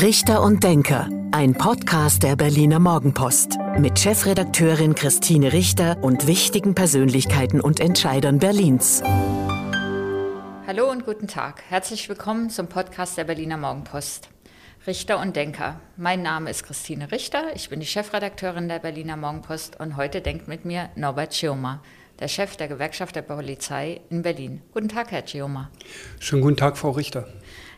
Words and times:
Richter 0.00 0.42
und 0.42 0.62
Denker, 0.62 1.08
ein 1.32 1.54
Podcast 1.54 2.22
der 2.22 2.36
Berliner 2.36 2.78
Morgenpost 2.78 3.58
mit 3.80 3.98
Chefredakteurin 3.98 4.94
Christine 4.94 5.52
Richter 5.52 5.98
und 6.02 6.28
wichtigen 6.28 6.76
Persönlichkeiten 6.76 7.60
und 7.60 7.80
Entscheidern 7.80 8.38
Berlins. 8.38 9.02
Hallo 10.68 10.88
und 10.88 11.04
guten 11.04 11.26
Tag. 11.26 11.64
Herzlich 11.68 12.08
willkommen 12.08 12.48
zum 12.48 12.68
Podcast 12.68 13.18
der 13.18 13.24
Berliner 13.24 13.56
Morgenpost. 13.56 14.28
Richter 14.86 15.20
und 15.20 15.34
Denker. 15.34 15.80
Mein 15.96 16.22
Name 16.22 16.50
ist 16.50 16.62
Christine 16.62 17.10
Richter, 17.10 17.56
ich 17.56 17.68
bin 17.68 17.80
die 17.80 17.86
Chefredakteurin 17.86 18.68
der 18.68 18.78
Berliner 18.78 19.16
Morgenpost 19.16 19.80
und 19.80 19.96
heute 19.96 20.20
denkt 20.20 20.46
mit 20.46 20.64
mir 20.64 20.90
Norbert 20.94 21.34
Schioma, 21.34 21.82
der 22.20 22.28
Chef 22.28 22.56
der 22.56 22.68
Gewerkschaft 22.68 23.16
der 23.16 23.22
Polizei 23.22 24.00
in 24.10 24.22
Berlin. 24.22 24.62
Guten 24.72 24.88
Tag, 24.88 25.10
Herr 25.10 25.26
Schioma. 25.26 25.72
Schönen 26.20 26.42
guten 26.42 26.56
Tag, 26.56 26.78
Frau 26.78 26.92
Richter. 26.92 27.26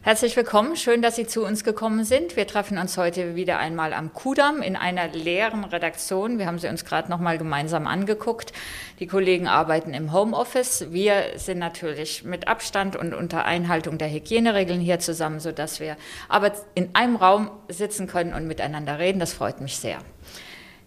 Herzlich 0.02 0.34
willkommen, 0.34 0.76
schön, 0.76 1.02
dass 1.02 1.16
Sie 1.16 1.26
zu 1.26 1.44
uns 1.44 1.62
gekommen 1.62 2.04
sind. 2.04 2.34
Wir 2.34 2.46
treffen 2.46 2.78
uns 2.78 2.96
heute 2.96 3.36
wieder 3.36 3.58
einmal 3.58 3.92
am 3.92 4.14
Kudamm 4.14 4.62
in 4.62 4.74
einer 4.74 5.08
leeren 5.08 5.62
Redaktion. 5.62 6.38
Wir 6.38 6.46
haben 6.46 6.58
sie 6.58 6.68
uns 6.68 6.86
gerade 6.86 7.10
noch 7.10 7.20
mal 7.20 7.36
gemeinsam 7.36 7.86
angeguckt. 7.86 8.54
Die 8.98 9.06
Kollegen 9.06 9.46
arbeiten 9.46 9.92
im 9.92 10.10
Homeoffice. 10.10 10.86
Wir 10.88 11.32
sind 11.36 11.58
natürlich 11.58 12.24
mit 12.24 12.48
Abstand 12.48 12.96
und 12.96 13.12
unter 13.12 13.44
Einhaltung 13.44 13.98
der 13.98 14.10
Hygieneregeln 14.10 14.80
hier 14.80 15.00
zusammen, 15.00 15.38
sodass 15.38 15.80
wir 15.80 15.98
aber 16.30 16.52
in 16.74 16.94
einem 16.94 17.16
Raum 17.16 17.50
sitzen 17.68 18.06
können 18.06 18.32
und 18.32 18.46
miteinander 18.46 18.98
reden. 18.98 19.18
Das 19.18 19.34
freut 19.34 19.60
mich 19.60 19.76
sehr. 19.76 19.98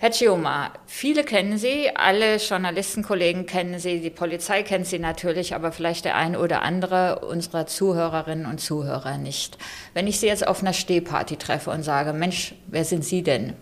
Herr 0.03 0.11
Chioma, 0.11 0.73
viele 0.85 1.23
kennen 1.23 1.57
Sie, 1.57 1.89
alle 1.95 2.35
Journalistenkollegen 2.35 3.45
kennen 3.45 3.79
Sie, 3.79 4.01
die 4.01 4.09
Polizei 4.09 4.61
kennt 4.61 4.85
Sie 4.85 4.99
natürlich, 4.99 5.55
aber 5.55 5.71
vielleicht 5.71 6.03
der 6.03 6.17
ein 6.17 6.35
oder 6.35 6.61
andere 6.61 7.19
unserer 7.19 7.67
Zuhörerinnen 7.67 8.45
und 8.45 8.59
Zuhörer 8.59 9.17
nicht. 9.17 9.57
Wenn 9.93 10.05
ich 10.05 10.19
Sie 10.19 10.27
jetzt 10.27 10.45
auf 10.45 10.59
einer 10.59 10.73
Stehparty 10.73 11.37
treffe 11.37 11.71
und 11.71 11.83
sage, 11.83 12.11
Mensch, 12.11 12.53
wer 12.67 12.83
sind 12.83 13.05
Sie 13.05 13.23
denn? 13.23 13.53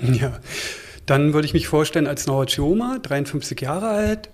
Ja, 0.00 0.38
dann 1.06 1.34
würde 1.34 1.46
ich 1.46 1.54
mich 1.54 1.66
vorstellen 1.66 2.06
als 2.06 2.28
Noah 2.28 2.46
Chioma, 2.46 3.00
53 3.02 3.60
Jahre 3.62 3.88
alt, 3.88 4.30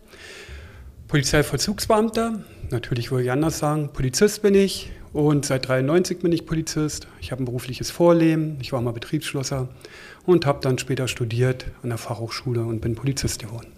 Polizeivollzugsbeamter, 1.06 2.40
natürlich 2.68 3.10
würde 3.10 3.24
ich 3.24 3.30
anders 3.30 3.56
sagen, 3.56 3.94
Polizist 3.94 4.42
bin 4.42 4.54
ich 4.54 4.90
und 5.12 5.46
seit 5.46 5.68
93 5.68 6.20
bin 6.20 6.32
ich 6.32 6.46
Polizist. 6.46 7.08
Ich 7.20 7.32
habe 7.32 7.42
ein 7.42 7.46
berufliches 7.46 7.90
Vorleben, 7.90 8.58
ich 8.60 8.72
war 8.72 8.80
mal 8.80 8.92
Betriebsschlosser 8.92 9.68
und 10.26 10.46
habe 10.46 10.60
dann 10.62 10.78
später 10.78 11.08
studiert 11.08 11.66
an 11.82 11.88
der 11.88 11.98
Fachhochschule 11.98 12.62
und 12.64 12.80
bin 12.80 12.94
Polizist 12.94 13.40
geworden. 13.40 13.68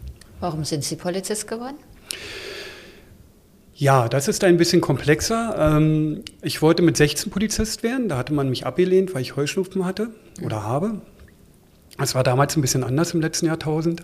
Warum 0.41 0.65
sind 0.65 0.85
Sie 0.85 0.97
Polizist 0.97 1.47
geworden? 1.47 1.77
Ja, 3.75 4.09
das 4.09 4.29
ist 4.29 4.45
ein 4.45 4.59
bisschen 4.59 4.83
komplexer. 4.83 5.55
Ähm, 5.59 6.23
ich 6.43 6.61
wollte 6.61 6.83
mit 6.83 6.99
16 6.99 7.31
Polizist 7.31 7.83
werden. 7.83 8.09
Da 8.09 8.19
hatte 8.19 8.35
man 8.35 8.51
mich 8.51 8.67
abgelehnt, 8.67 9.15
weil 9.15 9.23
ich 9.23 9.37
Heuschnupfen 9.37 9.87
hatte 9.87 10.11
oder 10.43 10.65
habe. 10.65 11.01
Das 11.97 12.15
war 12.15 12.23
damals 12.23 12.57
ein 12.57 12.63
bisschen 12.63 12.85
anders 12.85 13.15
im 13.15 13.21
letzten 13.21 13.47
Jahrtausend. 13.47 14.03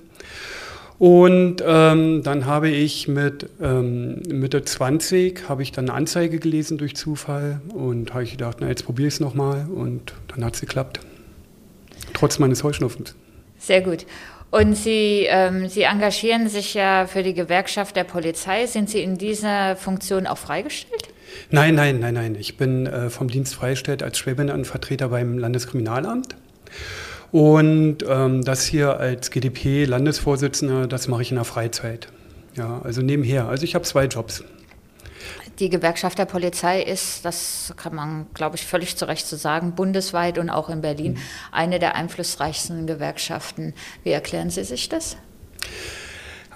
Und 0.98 1.62
ähm, 1.66 2.22
dann 2.22 2.47
habe 2.47 2.70
ich 2.70 3.06
mit 3.06 3.50
ähm, 3.61 4.22
Mitte 4.28 4.64
20 4.64 5.48
habe 5.48 5.62
ich 5.62 5.72
dann 5.72 5.91
eine 5.91 5.98
Anzeige 5.98 6.39
gelesen 6.39 6.78
durch 6.78 6.97
Zufall 6.97 7.61
und 7.75 8.14
habe 8.14 8.25
ich 8.25 8.30
gedacht, 8.30 8.58
na 8.61 8.69
jetzt 8.69 8.86
probiere 8.86 9.08
ich 9.08 9.14
es 9.14 9.20
nochmal 9.20 9.67
und 9.69 10.14
dann 10.28 10.44
hat 10.44 10.55
es 10.55 10.61
geklappt 10.61 11.00
trotz 12.17 12.39
meines 12.39 12.64
Heuschnupfens. 12.64 13.14
Sehr 13.58 13.83
gut. 13.83 14.06
Und 14.50 14.74
Sie, 14.74 15.27
ähm, 15.28 15.69
Sie 15.69 15.83
engagieren 15.83 16.48
sich 16.48 16.74
ja 16.74 17.06
für 17.06 17.22
die 17.22 17.34
Gewerkschaft 17.34 17.97
der 17.97 18.05
Polizei. 18.05 18.67
Sind 18.67 18.89
Sie 18.89 19.02
in 19.02 19.19
dieser 19.19 19.77
Funktion 19.77 20.27
auch 20.27 20.39
freigestellt? 20.39 21.08
Nein, 21.50 21.74
nein, 21.74 21.98
nein, 22.00 22.14
nein. 22.14 22.36
Ich 22.39 22.56
bin 22.56 22.86
äh, 22.86 23.11
vom 23.11 23.28
Dienst 23.28 23.55
freigestellt 23.55 24.02
als 24.02 24.19
Schwäbinenvertreter 24.19 25.08
beim 25.08 25.39
Landeskriminalamt. 25.39 26.36
Und 27.37 27.98
ähm, 28.09 28.47
das 28.47 28.65
hier 28.65 28.98
als 28.98 29.31
GdP-Landesvorsitzender, 29.31 30.87
das 30.87 31.07
mache 31.07 31.20
ich 31.20 31.33
in 31.33 31.35
der 31.35 31.45
Freizeit. 31.45 32.08
Ja, 32.55 32.80
also 32.83 33.02
nebenher. 33.02 33.47
Also 33.47 33.64
ich 33.64 33.74
habe 33.74 33.85
zwei 33.85 34.07
Jobs. 34.07 34.42
Die 35.58 35.69
Gewerkschaft 35.69 36.19
der 36.19 36.25
Polizei 36.25 36.80
ist, 36.80 37.27
das 37.27 37.75
kann 37.77 37.95
man, 37.95 38.25
glaube 38.33 38.57
ich, 38.57 38.64
völlig 38.64 38.96
zu 38.96 39.07
Recht 39.07 39.27
so 39.27 39.36
sagen, 39.36 39.75
bundesweit 39.75 40.39
und 40.39 40.48
auch 40.48 40.70
in 40.70 40.80
Berlin 40.80 41.13
mhm. 41.13 41.19
eine 41.52 41.79
der 41.79 41.95
einflussreichsten 41.95 42.86
Gewerkschaften. 42.86 43.75
Wie 44.02 44.13
erklären 44.13 44.48
Sie 44.48 44.64
sich 44.64 44.89
das? 44.89 45.19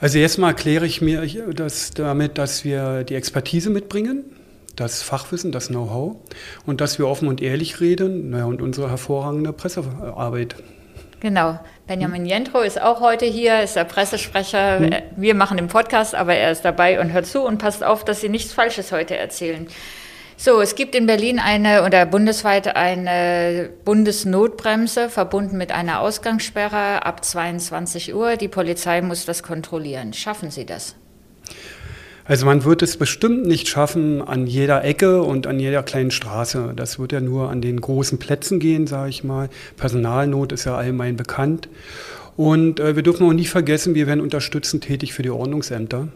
Also 0.00 0.16
erstmal 0.16 0.52
erkläre 0.52 0.86
ich 0.86 1.02
mir 1.02 1.26
das 1.52 1.90
damit, 1.90 2.38
dass 2.38 2.64
wir 2.64 3.04
die 3.04 3.16
Expertise 3.16 3.68
mitbringen, 3.68 4.24
das 4.80 5.02
Fachwissen, 5.02 5.52
das 5.52 5.68
Know-how 5.68 6.16
und 6.66 6.80
dass 6.80 6.98
wir 6.98 7.06
offen 7.06 7.28
und 7.28 7.42
ehrlich 7.42 7.80
reden 7.80 8.30
naja, 8.30 8.46
und 8.46 8.62
unsere 8.62 8.88
hervorragende 8.88 9.52
Pressearbeit. 9.52 10.56
Genau. 11.20 11.60
Benjamin 11.86 12.24
Jentro 12.24 12.60
ist 12.60 12.80
auch 12.80 13.00
heute 13.00 13.26
hier, 13.26 13.62
ist 13.62 13.76
der 13.76 13.84
Pressesprecher. 13.84 14.80
Hm. 14.80 14.90
Wir 15.16 15.34
machen 15.34 15.58
den 15.58 15.68
Podcast, 15.68 16.14
aber 16.14 16.34
er 16.34 16.50
ist 16.50 16.64
dabei 16.64 16.98
und 16.98 17.12
hört 17.12 17.26
zu 17.26 17.42
und 17.42 17.58
passt 17.58 17.84
auf, 17.84 18.04
dass 18.04 18.22
Sie 18.22 18.30
nichts 18.30 18.54
Falsches 18.54 18.90
heute 18.90 19.16
erzählen. 19.16 19.66
So, 20.38 20.62
es 20.62 20.74
gibt 20.74 20.94
in 20.94 21.04
Berlin 21.04 21.38
eine 21.38 21.84
oder 21.84 22.06
bundesweit 22.06 22.74
eine 22.74 23.68
Bundesnotbremse 23.84 25.10
verbunden 25.10 25.58
mit 25.58 25.70
einer 25.70 26.00
Ausgangssperre 26.00 27.04
ab 27.04 27.22
22 27.22 28.14
Uhr. 28.14 28.36
Die 28.36 28.48
Polizei 28.48 29.02
muss 29.02 29.26
das 29.26 29.42
kontrollieren. 29.42 30.14
Schaffen 30.14 30.50
Sie 30.50 30.64
das? 30.64 30.94
Also 32.30 32.46
man 32.46 32.62
wird 32.62 32.80
es 32.82 32.96
bestimmt 32.96 33.44
nicht 33.44 33.66
schaffen 33.66 34.22
an 34.22 34.46
jeder 34.46 34.84
Ecke 34.84 35.24
und 35.24 35.48
an 35.48 35.58
jeder 35.58 35.82
kleinen 35.82 36.12
Straße. 36.12 36.74
Das 36.76 37.00
wird 37.00 37.10
ja 37.10 37.20
nur 37.20 37.50
an 37.50 37.60
den 37.60 37.80
großen 37.80 38.20
Plätzen 38.20 38.60
gehen, 38.60 38.86
sage 38.86 39.10
ich 39.10 39.24
mal. 39.24 39.48
Personalnot 39.76 40.52
ist 40.52 40.64
ja 40.64 40.76
allgemein 40.76 41.16
bekannt. 41.16 41.68
Und 42.36 42.78
äh, 42.78 42.94
wir 42.94 43.02
dürfen 43.02 43.26
auch 43.26 43.32
nicht 43.32 43.50
vergessen, 43.50 43.96
wir 43.96 44.06
werden 44.06 44.20
unterstützend 44.20 44.84
tätig 44.84 45.12
für 45.12 45.24
die 45.24 45.30
Ordnungsämter. 45.30 46.06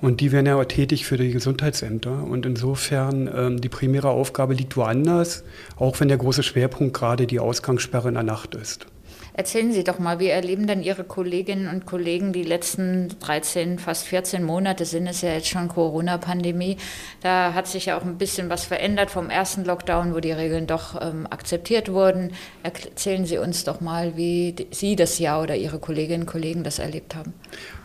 Und 0.00 0.22
die 0.22 0.32
werden 0.32 0.46
ja 0.46 0.56
auch 0.56 0.64
tätig 0.64 1.04
für 1.04 1.18
die 1.18 1.32
Gesundheitsämter. 1.32 2.24
Und 2.24 2.46
insofern, 2.46 3.28
ähm, 3.36 3.60
die 3.60 3.68
primäre 3.68 4.08
Aufgabe 4.08 4.54
liegt 4.54 4.74
woanders, 4.78 5.44
auch 5.76 6.00
wenn 6.00 6.08
der 6.08 6.16
große 6.16 6.42
Schwerpunkt 6.42 6.96
gerade 6.96 7.26
die 7.26 7.40
Ausgangssperre 7.40 8.08
in 8.08 8.14
der 8.14 8.22
Nacht 8.22 8.54
ist. 8.54 8.86
Erzählen 9.32 9.72
Sie 9.72 9.84
doch 9.84 9.98
mal, 9.98 10.18
wie 10.18 10.28
erleben 10.28 10.66
denn 10.66 10.82
Ihre 10.82 11.04
Kolleginnen 11.04 11.68
und 11.68 11.86
Kollegen 11.86 12.32
die 12.32 12.42
letzten 12.42 13.08
13, 13.20 13.78
fast 13.78 14.06
14 14.06 14.42
Monate 14.42 14.84
sind 14.84 15.06
es 15.06 15.22
ja 15.22 15.32
jetzt 15.32 15.48
schon 15.48 15.68
Corona-Pandemie. 15.68 16.76
Da 17.22 17.54
hat 17.54 17.66
sich 17.66 17.86
ja 17.86 17.98
auch 17.98 18.02
ein 18.02 18.18
bisschen 18.18 18.50
was 18.50 18.64
verändert 18.64 19.10
vom 19.10 19.30
ersten 19.30 19.64
Lockdown, 19.64 20.14
wo 20.14 20.20
die 20.20 20.32
Regeln 20.32 20.66
doch 20.66 21.00
ähm, 21.00 21.26
akzeptiert 21.30 21.92
wurden. 21.92 22.32
Erzählen 22.62 23.24
Sie 23.24 23.38
uns 23.38 23.64
doch 23.64 23.80
mal, 23.80 24.16
wie 24.16 24.54
Sie 24.70 24.96
das 24.96 25.18
Jahr 25.18 25.42
oder 25.42 25.56
Ihre 25.56 25.78
Kolleginnen 25.78 26.22
und 26.22 26.28
Kollegen 26.28 26.64
das 26.64 26.78
erlebt 26.78 27.14
haben. 27.14 27.34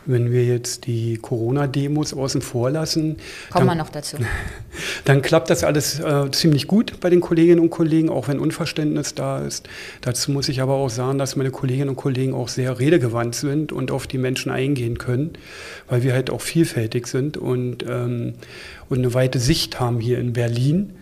Wenn 0.05 0.31
wir 0.31 0.45
jetzt 0.45 0.85
die 0.85 1.17
Corona-Demos 1.17 2.13
außen 2.13 2.41
vor 2.41 2.69
lassen, 2.69 3.17
kommen 3.49 3.67
wir 3.67 3.75
noch 3.75 3.89
dazu. 3.89 4.17
Dann 5.05 5.21
klappt 5.21 5.49
das 5.49 5.63
alles 5.63 5.99
äh, 5.99 6.29
ziemlich 6.31 6.67
gut 6.67 6.99
bei 6.99 7.09
den 7.09 7.21
Kolleginnen 7.21 7.59
und 7.59 7.69
Kollegen, 7.69 8.09
auch 8.09 8.27
wenn 8.27 8.39
Unverständnis 8.39 9.15
da 9.15 9.39
ist. 9.39 9.67
Dazu 10.01 10.31
muss 10.31 10.49
ich 10.49 10.61
aber 10.61 10.73
auch 10.73 10.89
sagen, 10.89 11.17
dass 11.17 11.35
meine 11.35 11.51
Kolleginnen 11.51 11.89
und 11.89 11.95
Kollegen 11.95 12.33
auch 12.33 12.49
sehr 12.49 12.79
redegewandt 12.79 13.35
sind 13.35 13.71
und 13.71 13.91
auf 13.91 14.05
die 14.07 14.17
Menschen 14.17 14.51
eingehen 14.51 14.97
können, 14.97 15.33
weil 15.87 16.03
wir 16.03 16.13
halt 16.13 16.29
auch 16.29 16.41
vielfältig 16.41 17.07
sind 17.07 17.37
und, 17.37 17.83
ähm, 17.89 18.33
und 18.89 18.99
eine 18.99 19.13
weite 19.13 19.39
Sicht 19.39 19.79
haben 19.79 19.99
hier 19.99 20.19
in 20.19 20.33
Berlin 20.33 20.93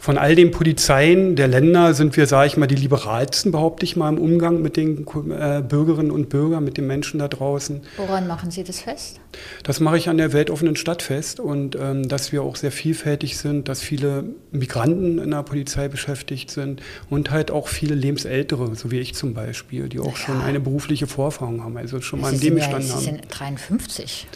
von 0.00 0.16
all 0.16 0.36
den 0.36 0.52
Polizeien 0.52 1.34
der 1.34 1.48
Länder 1.48 1.92
sind 1.92 2.16
wir, 2.16 2.26
sage 2.26 2.46
ich 2.46 2.56
mal, 2.56 2.68
die 2.68 2.76
liberalsten, 2.76 3.50
behaupte 3.50 3.84
ich 3.84 3.96
mal, 3.96 4.08
im 4.08 4.18
Umgang 4.18 4.62
mit 4.62 4.76
den 4.76 5.04
äh, 5.30 5.60
Bürgerinnen 5.60 6.12
und 6.12 6.28
Bürgern, 6.28 6.64
mit 6.64 6.76
den 6.76 6.86
Menschen 6.86 7.18
da 7.18 7.26
draußen. 7.26 7.82
Woran 7.96 8.28
machen 8.28 8.50
Sie 8.50 8.62
das 8.62 8.80
fest? 8.80 9.20
Das 9.64 9.80
mache 9.80 9.98
ich 9.98 10.08
an 10.08 10.16
der 10.16 10.32
weltoffenen 10.32 10.76
Stadt 10.76 11.02
fest 11.02 11.40
und 11.40 11.76
ähm, 11.76 12.08
dass 12.08 12.30
wir 12.30 12.42
auch 12.42 12.54
sehr 12.54 12.70
vielfältig 12.70 13.38
sind, 13.38 13.68
dass 13.68 13.82
viele 13.82 14.24
Migranten 14.52 15.18
in 15.18 15.32
der 15.32 15.42
Polizei 15.42 15.88
beschäftigt 15.88 16.50
sind 16.50 16.80
und 17.10 17.30
halt 17.32 17.50
auch 17.50 17.66
viele 17.66 17.96
Lebensältere, 17.96 18.74
so 18.76 18.92
wie 18.92 19.00
ich 19.00 19.14
zum 19.14 19.34
Beispiel, 19.34 19.88
die 19.88 19.98
auch 19.98 20.06
ja. 20.06 20.16
schon 20.16 20.40
eine 20.40 20.60
berufliche 20.60 21.08
Vorerfahrung 21.08 21.64
haben, 21.64 21.76
also 21.76 22.00
schon 22.00 22.20
mal 22.20 22.32
im 22.32 22.38
Nebenstand 22.38 22.84
ja, 22.84 22.92
haben. 22.92 23.00
Sie 23.00 23.04
sind 23.04 23.26
53. 23.28 24.28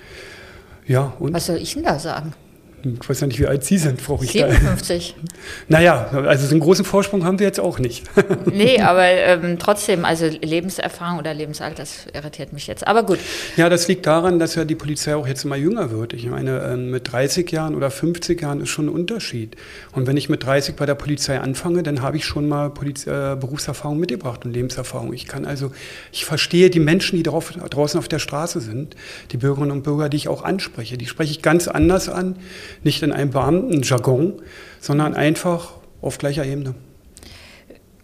Ja, 0.87 1.15
und? 1.21 1.33
Was 1.33 1.47
soll 1.47 1.57
ich 1.57 1.75
denn 1.75 1.85
da 1.85 1.99
sagen? 2.01 2.35
Ich 2.85 3.09
weiß 3.09 3.21
ja 3.21 3.27
nicht, 3.27 3.39
wie 3.39 3.47
alt 3.47 3.65
Sie 3.65 3.79
sind, 3.79 4.01
Frau 4.01 4.17
Richter. 4.17 4.51
57. 4.51 5.15
naja, 5.69 6.09
also 6.27 6.47
so 6.47 6.53
einen 6.53 6.61
großen 6.61 6.85
Vorsprung 6.85 7.25
haben 7.25 7.39
wir 7.39 7.47
jetzt 7.47 7.61
auch 7.61 7.79
nicht. 7.79 8.05
nee, 8.47 8.81
aber 8.81 9.05
ähm, 9.05 9.59
trotzdem, 9.59 10.05
also 10.05 10.27
Lebenserfahrung 10.27 11.19
oder 11.19 11.33
Lebensalter, 11.33 11.77
das 11.77 12.07
irritiert 12.13 12.53
mich 12.53 12.67
jetzt. 12.67 12.87
Aber 12.87 13.05
gut. 13.05 13.19
Ja, 13.57 13.69
das 13.69 13.87
liegt 13.89 14.07
daran, 14.07 14.39
dass 14.39 14.55
ja 14.55 14.65
die 14.65 14.75
Polizei 14.75 15.15
auch 15.15 15.27
jetzt 15.27 15.45
immer 15.45 15.57
jünger 15.57 15.91
wird. 15.91 16.13
Ich 16.13 16.27
meine, 16.27 16.61
ähm, 16.73 16.91
mit 16.91 17.13
30 17.13 17.51
Jahren 17.51 17.75
oder 17.75 17.91
50 17.91 18.41
Jahren 18.41 18.61
ist 18.61 18.71
schon 18.71 18.87
ein 18.87 18.89
Unterschied. 18.89 19.57
Und 19.93 20.07
wenn 20.07 20.17
ich 20.17 20.29
mit 20.29 20.45
30 20.45 20.75
bei 20.75 20.87
der 20.87 20.95
Polizei 20.95 21.39
anfange, 21.39 21.83
dann 21.83 22.03
habe 22.03 22.17
ich 22.17 22.25
schon 22.25 22.49
mal 22.49 22.71
Poliz 22.71 23.07
äh, 23.07 23.37
Berufserfahrung 23.39 23.99
mitgebracht 23.99 24.45
und 24.45 24.53
Lebenserfahrung. 24.53 25.13
Ich 25.13 25.27
kann 25.27 25.45
also, 25.45 25.73
ich 26.11 26.25
verstehe 26.25 26.71
die 26.71 26.81
Menschen, 26.81 27.17
die 27.17 27.23
drauf, 27.23 27.53
draußen 27.53 27.99
auf 27.99 28.09
der 28.09 28.19
Straße 28.19 28.61
sind, 28.61 28.97
die 29.31 29.37
Bürgerinnen 29.37 29.71
und 29.71 29.83
Bürger, 29.83 30.09
die 30.09 30.17
ich 30.17 30.29
auch 30.29 30.43
anspreche. 30.43 30.99
Die 30.99 31.07
spreche 31.07 31.31
ich 31.31 31.43
ganz 31.43 31.69
anders 31.69 32.09
an 32.09 32.37
nicht 32.83 33.03
in 33.03 33.13
einem 33.13 33.31
Beamtenjargon, 33.31 34.43
sondern 34.81 35.15
einfach 35.15 35.75
auf 36.01 36.19
gleicher 36.19 36.45
Ebene. 36.45 36.75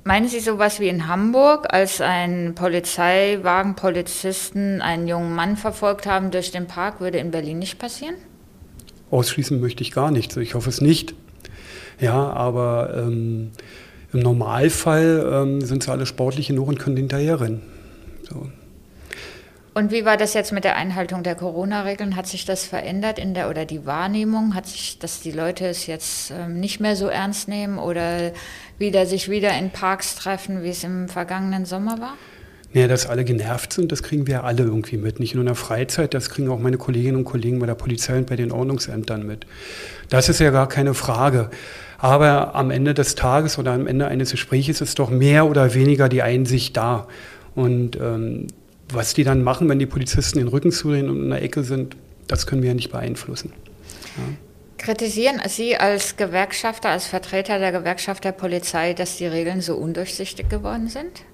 Meinen 0.04 0.28
Sie 0.28 0.40
sowas 0.40 0.80
wie 0.80 0.88
in 0.88 1.06
Hamburg, 1.06 1.66
als 1.70 2.00
ein 2.00 2.54
Polizeiwagen 2.54 3.74
Polizisten 3.74 4.80
einen 4.80 5.06
jungen 5.06 5.34
Mann 5.34 5.56
verfolgt 5.56 6.06
haben 6.06 6.30
durch 6.30 6.50
den 6.50 6.66
Park, 6.66 7.00
würde 7.00 7.18
in 7.18 7.30
Berlin 7.30 7.58
nicht 7.58 7.78
passieren? 7.78 8.14
Ausschließen 9.10 9.60
möchte 9.60 9.82
ich 9.82 9.90
gar 9.90 10.10
nicht. 10.10 10.36
Ich 10.38 10.54
hoffe 10.54 10.70
es 10.70 10.80
nicht. 10.80 11.14
Ja, 12.00 12.30
aber 12.32 12.94
ähm, 12.96 13.50
im 14.12 14.20
Normalfall 14.20 15.28
ähm, 15.30 15.60
sind 15.60 15.82
sie 15.82 15.90
alle 15.90 16.06
sportlich 16.06 16.48
genug 16.48 16.68
und 16.68 16.78
können 16.78 16.96
hinterher 16.96 17.40
rennen. 17.40 17.60
So. 18.28 18.46
Und 19.78 19.92
wie 19.92 20.04
war 20.04 20.16
das 20.16 20.34
jetzt 20.34 20.50
mit 20.50 20.64
der 20.64 20.74
Einhaltung 20.74 21.22
der 21.22 21.36
Corona-Regeln? 21.36 22.16
Hat 22.16 22.26
sich 22.26 22.44
das 22.44 22.64
verändert 22.64 23.16
in 23.16 23.32
der 23.32 23.48
oder 23.48 23.64
die 23.64 23.86
Wahrnehmung? 23.86 24.56
Hat 24.56 24.66
sich, 24.66 24.98
dass 24.98 25.20
die 25.20 25.30
Leute 25.30 25.66
es 25.68 25.86
jetzt 25.86 26.32
ähm, 26.32 26.58
nicht 26.58 26.80
mehr 26.80 26.96
so 26.96 27.06
ernst 27.06 27.46
nehmen 27.46 27.78
oder 27.78 28.32
wieder 28.76 29.06
sich 29.06 29.30
wieder 29.30 29.56
in 29.56 29.70
Parks 29.70 30.16
treffen, 30.16 30.64
wie 30.64 30.70
es 30.70 30.82
im 30.82 31.08
vergangenen 31.08 31.64
Sommer 31.64 32.00
war? 32.00 32.14
Ja, 32.72 32.88
dass 32.88 33.06
alle 33.06 33.24
genervt 33.24 33.72
sind, 33.72 33.92
das 33.92 34.02
kriegen 34.02 34.26
wir 34.26 34.42
alle 34.42 34.64
irgendwie 34.64 34.96
mit. 34.96 35.20
Nicht 35.20 35.36
nur 35.36 35.42
in 35.42 35.46
der 35.46 35.54
Freizeit, 35.54 36.12
das 36.12 36.28
kriegen 36.28 36.48
auch 36.48 36.58
meine 36.58 36.76
Kolleginnen 36.76 37.18
und 37.18 37.24
Kollegen 37.24 37.60
bei 37.60 37.66
der 37.66 37.76
Polizei 37.76 38.18
und 38.18 38.26
bei 38.26 38.34
den 38.34 38.50
Ordnungsämtern 38.50 39.24
mit. 39.24 39.46
Das 40.08 40.28
ist 40.28 40.40
ja 40.40 40.50
gar 40.50 40.68
keine 40.68 40.92
Frage. 40.92 41.50
Aber 41.98 42.56
am 42.56 42.72
Ende 42.72 42.94
des 42.94 43.14
Tages 43.14 43.58
oder 43.58 43.74
am 43.74 43.86
Ende 43.86 44.08
eines 44.08 44.32
Gesprächs 44.32 44.80
ist 44.80 44.98
doch 44.98 45.10
mehr 45.10 45.46
oder 45.46 45.72
weniger 45.74 46.08
die 46.08 46.22
Einsicht 46.22 46.76
da. 46.76 47.06
Und 47.54 47.94
ähm, 47.94 48.48
was 48.92 49.14
die 49.14 49.24
dann 49.24 49.42
machen, 49.42 49.68
wenn 49.68 49.78
die 49.78 49.86
Polizisten 49.86 50.38
den 50.38 50.48
Rücken 50.48 50.72
zudrehen 50.72 51.08
und 51.08 51.22
in 51.22 51.30
der 51.30 51.42
Ecke 51.42 51.62
sind, 51.62 51.96
das 52.26 52.46
können 52.46 52.62
wir 52.62 52.68
ja 52.68 52.74
nicht 52.74 52.90
beeinflussen. 52.90 53.52
Ja. 54.16 54.22
Kritisieren 54.78 55.40
Sie 55.48 55.76
als 55.76 56.16
Gewerkschafter, 56.16 56.88
als 56.90 57.06
Vertreter 57.06 57.58
der 57.58 57.72
Gewerkschaft 57.72 58.24
der 58.24 58.32
Polizei, 58.32 58.94
dass 58.94 59.16
die 59.16 59.26
Regeln 59.26 59.60
so 59.60 59.74
undurchsichtig 59.74 60.48
geworden 60.48 60.88
sind? 60.88 61.24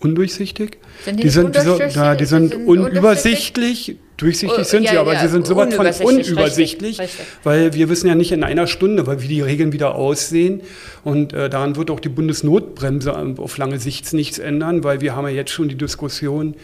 Undurchsichtig. 0.00 0.78
Sind 1.04 1.18
die, 1.18 1.24
die, 1.24 1.28
sind, 1.28 1.56
so, 1.56 1.78
ja, 1.80 2.14
die 2.14 2.24
sind, 2.24 2.50
sind 2.50 2.66
unübersichtlich. 2.66 3.96
Durchsichtig 4.16 4.64
sind 4.64 4.82
ja, 4.82 4.90
sie, 4.90 4.98
aber 4.98 5.12
ja, 5.12 5.20
sie 5.20 5.28
sind 5.28 5.46
sowas 5.46 5.72
von 5.72 5.86
unübersichtlich, 5.86 6.98
richtig, 6.98 7.24
weil 7.44 7.72
wir 7.74 7.88
wissen 7.88 8.08
ja 8.08 8.16
nicht 8.16 8.32
in 8.32 8.42
einer 8.42 8.66
Stunde, 8.66 9.06
weil 9.06 9.22
wie 9.22 9.28
die 9.28 9.40
Regeln 9.40 9.72
wieder 9.72 9.94
aussehen. 9.94 10.62
Und 11.04 11.32
äh, 11.32 11.48
daran 11.48 11.76
wird 11.76 11.88
auch 11.92 12.00
die 12.00 12.08
Bundesnotbremse 12.08 13.14
auf 13.38 13.56
lange 13.58 13.78
Sicht 13.78 14.12
nichts 14.12 14.40
ändern, 14.40 14.82
weil 14.82 15.00
wir 15.00 15.14
haben 15.14 15.28
ja 15.28 15.34
jetzt 15.34 15.52
schon 15.52 15.68
die 15.68 15.76
Diskussion, 15.76 16.56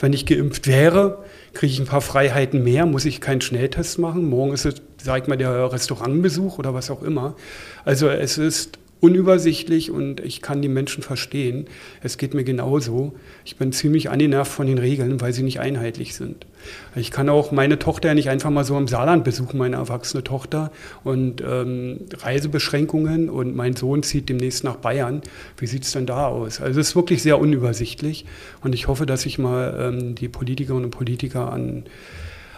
wenn 0.00 0.14
ich 0.14 0.24
geimpft 0.24 0.66
wäre, 0.66 1.22
kriege 1.52 1.70
ich 1.70 1.80
ein 1.80 1.86
paar 1.86 2.00
Freiheiten 2.00 2.64
mehr, 2.64 2.86
muss 2.86 3.04
ich 3.04 3.20
keinen 3.20 3.42
Schnelltest 3.42 3.98
machen. 3.98 4.30
Morgen 4.30 4.54
ist 4.54 4.64
es, 4.64 4.76
sag 4.96 5.22
ich 5.22 5.28
mal, 5.28 5.36
der 5.36 5.70
Restaurantbesuch 5.70 6.58
oder 6.58 6.72
was 6.72 6.90
auch 6.90 7.02
immer. 7.02 7.36
Also 7.84 8.08
es 8.08 8.38
ist 8.38 8.78
unübersichtlich 9.02 9.90
und 9.90 10.20
ich 10.20 10.42
kann 10.42 10.62
die 10.62 10.68
Menschen 10.68 11.02
verstehen. 11.02 11.66
Es 12.02 12.18
geht 12.18 12.34
mir 12.34 12.44
genauso. 12.44 13.14
Ich 13.44 13.56
bin 13.56 13.72
ziemlich 13.72 14.10
angenervt 14.10 14.52
von 14.52 14.68
den 14.68 14.78
Regeln, 14.78 15.20
weil 15.20 15.32
sie 15.32 15.42
nicht 15.42 15.58
einheitlich 15.58 16.14
sind. 16.14 16.46
Ich 16.94 17.10
kann 17.10 17.28
auch 17.28 17.50
meine 17.50 17.80
Tochter 17.80 18.10
ja 18.10 18.14
nicht 18.14 18.30
einfach 18.30 18.50
mal 18.50 18.62
so 18.62 18.78
im 18.78 18.86
Saarland 18.86 19.24
besuchen, 19.24 19.58
meine 19.58 19.74
erwachsene 19.74 20.22
Tochter. 20.22 20.70
Und 21.02 21.42
ähm, 21.44 21.98
Reisebeschränkungen 22.16 23.28
und 23.28 23.56
mein 23.56 23.74
Sohn 23.74 24.04
zieht 24.04 24.28
demnächst 24.28 24.62
nach 24.62 24.76
Bayern. 24.76 25.22
Wie 25.56 25.66
sieht 25.66 25.82
es 25.82 25.90
denn 25.90 26.06
da 26.06 26.28
aus? 26.28 26.60
Also 26.60 26.78
es 26.78 26.90
ist 26.90 26.96
wirklich 26.96 27.24
sehr 27.24 27.40
unübersichtlich 27.40 28.24
und 28.62 28.72
ich 28.72 28.86
hoffe, 28.86 29.04
dass 29.04 29.22
sich 29.22 29.36
mal 29.36 29.76
ähm, 29.80 30.14
die 30.14 30.28
Politikerinnen 30.28 30.84
und 30.84 30.90
Politiker 30.92 31.52
an 31.52 31.86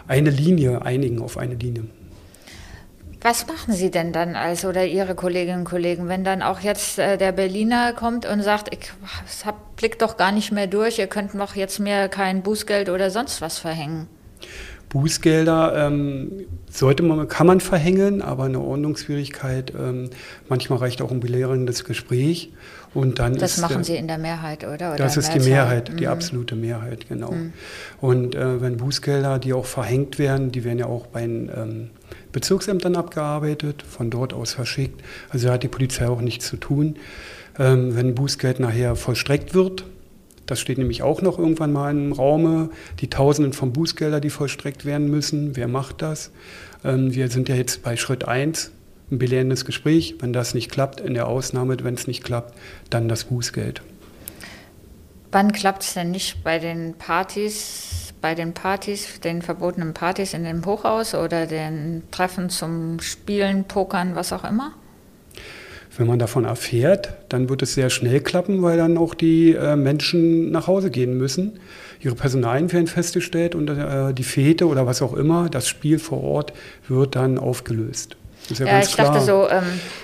eine 0.07 0.29
Linie 0.29 0.83
einigen, 0.83 1.23
auf 1.23 1.39
eine 1.39 1.55
Linie. 1.55 1.85
Was 3.21 3.47
machen 3.47 3.73
Sie 3.73 3.89
denn 3.89 4.13
dann 4.13 4.35
als 4.35 4.65
oder 4.65 4.85
Ihre 4.85 5.15
Kolleginnen 5.15 5.59
und 5.59 5.65
Kollegen, 5.65 6.07
wenn 6.07 6.23
dann 6.23 6.41
auch 6.41 6.59
jetzt 6.59 6.99
äh, 6.99 7.17
der 7.17 7.31
Berliner 7.31 7.93
kommt 7.93 8.25
und 8.25 8.41
sagt, 8.41 8.73
ich 8.73 8.91
hab, 9.45 9.75
blick 9.77 9.99
doch 9.99 10.17
gar 10.17 10.31
nicht 10.31 10.51
mehr 10.51 10.67
durch, 10.67 10.99
ihr 10.99 11.07
könnt 11.07 11.33
noch 11.33 11.55
jetzt 11.55 11.79
mehr 11.79 12.07
kein 12.07 12.43
Bußgeld 12.43 12.89
oder 12.89 13.09
sonst 13.09 13.41
was 13.41 13.57
verhängen? 13.57 14.07
Bußgelder 14.89 15.87
ähm, 15.87 16.45
sollte 16.69 17.03
man, 17.03 17.27
kann 17.27 17.47
man 17.47 17.59
verhängen, 17.59 18.21
aber 18.21 18.45
eine 18.45 18.61
Ordnungsschwierigkeit, 18.61 19.73
ähm, 19.77 20.09
manchmal 20.47 20.79
reicht 20.79 21.01
auch 21.01 21.11
ein 21.11 21.19
belehrendes 21.19 21.83
Gespräch. 21.83 22.53
Und 22.95 23.19
dann 23.19 23.35
das 23.35 23.57
ist, 23.57 23.61
machen 23.61 23.83
Sie 23.83 23.95
in 23.95 24.07
der 24.07 24.17
Mehrheit, 24.17 24.63
oder? 24.63 24.93
oder 24.93 24.95
das 24.95 25.17
ist 25.17 25.33
die 25.33 25.41
Mehrheit, 25.41 25.91
mhm. 25.91 25.97
die 25.97 26.07
absolute 26.07 26.55
Mehrheit, 26.55 27.09
genau. 27.09 27.31
Mhm. 27.31 27.53
Und 27.99 28.35
äh, 28.35 28.61
wenn 28.61 28.77
Bußgelder, 28.77 29.37
die 29.37 29.51
auch 29.51 29.65
verhängt 29.65 30.17
werden, 30.17 30.51
die 30.53 30.63
werden 30.63 30.79
ja 30.79 30.85
auch 30.85 31.05
bei 31.07 31.21
den 31.21 31.51
ähm, 31.53 31.89
Bezirksämtern 32.31 32.95
abgearbeitet, 32.95 33.83
von 33.83 34.09
dort 34.09 34.33
aus 34.33 34.53
verschickt. 34.53 35.01
Also 35.29 35.47
da 35.47 35.53
hat 35.55 35.63
die 35.63 35.67
Polizei 35.67 36.07
auch 36.07 36.21
nichts 36.21 36.47
zu 36.47 36.55
tun. 36.55 36.95
Ähm, 37.59 37.97
wenn 37.97 38.15
Bußgeld 38.15 38.61
nachher 38.61 38.95
vollstreckt 38.95 39.53
wird, 39.53 39.83
das 40.45 40.61
steht 40.61 40.77
nämlich 40.77 41.03
auch 41.03 41.21
noch 41.21 41.37
irgendwann 41.37 41.73
mal 41.73 41.91
im 41.91 42.13
Raume, 42.13 42.69
die 43.01 43.09
Tausenden 43.09 43.51
von 43.51 43.73
Bußgelder, 43.73 44.21
die 44.21 44.29
vollstreckt 44.29 44.85
werden 44.85 45.09
müssen. 45.09 45.57
Wer 45.57 45.67
macht 45.67 46.01
das? 46.01 46.31
Ähm, 46.85 47.13
wir 47.13 47.29
sind 47.29 47.49
ja 47.49 47.55
jetzt 47.55 47.83
bei 47.83 47.97
Schritt 47.97 48.25
1, 48.27 48.71
ein 49.11 49.19
belehrendes 49.19 49.65
Gespräch. 49.65 50.15
Wenn 50.19 50.33
das 50.33 50.53
nicht 50.53 50.71
klappt, 50.71 50.99
in 50.99 51.13
der 51.13 51.27
Ausnahme, 51.27 51.77
wenn 51.83 51.93
es 51.95 52.07
nicht 52.07 52.23
klappt, 52.23 52.57
dann 52.89 53.07
das 53.07 53.25
Bußgeld. 53.25 53.81
Wann 55.31 55.51
klappt 55.51 55.83
es 55.83 55.93
denn 55.93 56.11
nicht 56.11 56.43
bei 56.43 56.59
den 56.59 56.93
Partys? 56.93 58.05
bei 58.25 58.33
den 58.33 58.53
Partys, 58.53 59.19
den 59.19 59.43
verbotenen 59.43 59.93
Partys 59.93 60.33
in 60.33 60.45
dem 60.45 60.65
Hochhaus 60.65 61.13
oder 61.13 61.45
den 61.45 62.01
Treffen 62.09 62.49
zum 62.49 62.99
Spielen, 62.99 63.65
Pokern, 63.65 64.15
was 64.15 64.33
auch 64.33 64.43
immer? 64.43 64.71
Wenn 65.95 66.07
man 66.07 66.17
davon 66.17 66.43
erfährt, 66.43 67.13
dann 67.29 67.49
wird 67.49 67.61
es 67.61 67.75
sehr 67.75 67.91
schnell 67.91 68.21
klappen, 68.21 68.63
weil 68.63 68.77
dann 68.77 68.97
auch 68.97 69.13
die 69.13 69.53
äh, 69.53 69.75
Menschen 69.75 70.49
nach 70.49 70.65
Hause 70.65 70.89
gehen 70.89 71.19
müssen. 71.19 71.59
Ihre 72.01 72.15
Personalien 72.15 72.71
werden 72.73 72.87
festgestellt 72.87 73.53
und 73.53 73.69
äh, 73.69 74.11
die 74.11 74.23
Fete 74.23 74.67
oder 74.67 74.87
was 74.87 75.03
auch 75.03 75.13
immer, 75.13 75.47
das 75.47 75.67
Spiel 75.67 75.99
vor 75.99 76.23
Ort 76.23 76.51
wird 76.87 77.15
dann 77.15 77.37
aufgelöst. 77.37 78.17
Ja, 78.49 78.65
ja 78.65 78.79
ich 78.79 78.93
klar. 78.93 79.11
dachte 79.11 79.25
so, 79.25 79.47
ähm, 79.49 79.63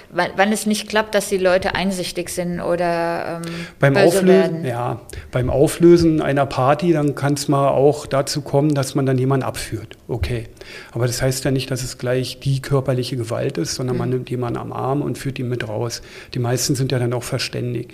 wann, 0.09 0.31
wann, 0.35 0.51
es 0.51 0.65
nicht 0.65 0.89
klappt, 0.89 1.15
dass 1.15 1.29
die 1.29 1.37
Leute 1.37 1.75
einsichtig 1.75 2.29
sind 2.29 2.61
oder 2.61 3.41
ähm, 3.45 3.53
beim 3.79 3.97
Auflösen, 3.97 4.27
werden. 4.27 4.65
Ja, 4.65 5.01
beim 5.31 5.49
Auflösen 5.49 6.21
einer 6.21 6.45
Party, 6.45 6.93
dann 6.93 7.15
kann 7.15 7.33
es 7.33 7.47
mal 7.47 7.69
auch 7.69 8.05
dazu 8.05 8.41
kommen, 8.41 8.73
dass 8.73 8.95
man 8.95 9.05
dann 9.05 9.17
jemanden 9.17 9.45
abführt. 9.45 9.97
Okay, 10.07 10.47
aber 10.91 11.07
das 11.07 11.21
heißt 11.21 11.43
ja 11.45 11.51
nicht, 11.51 11.71
dass 11.71 11.83
es 11.83 11.97
gleich 11.97 12.39
die 12.39 12.61
körperliche 12.61 13.17
Gewalt 13.17 13.57
ist, 13.57 13.75
sondern 13.75 13.95
mhm. 13.95 13.99
man 13.99 14.09
nimmt 14.09 14.29
jemanden 14.29 14.59
am 14.59 14.73
Arm 14.73 15.01
und 15.01 15.17
führt 15.17 15.39
ihn 15.39 15.49
mit 15.49 15.67
raus. 15.67 16.01
Die 16.33 16.39
meisten 16.39 16.75
sind 16.75 16.91
ja 16.91 16.99
dann 16.99 17.13
auch 17.13 17.23
verständig. 17.23 17.93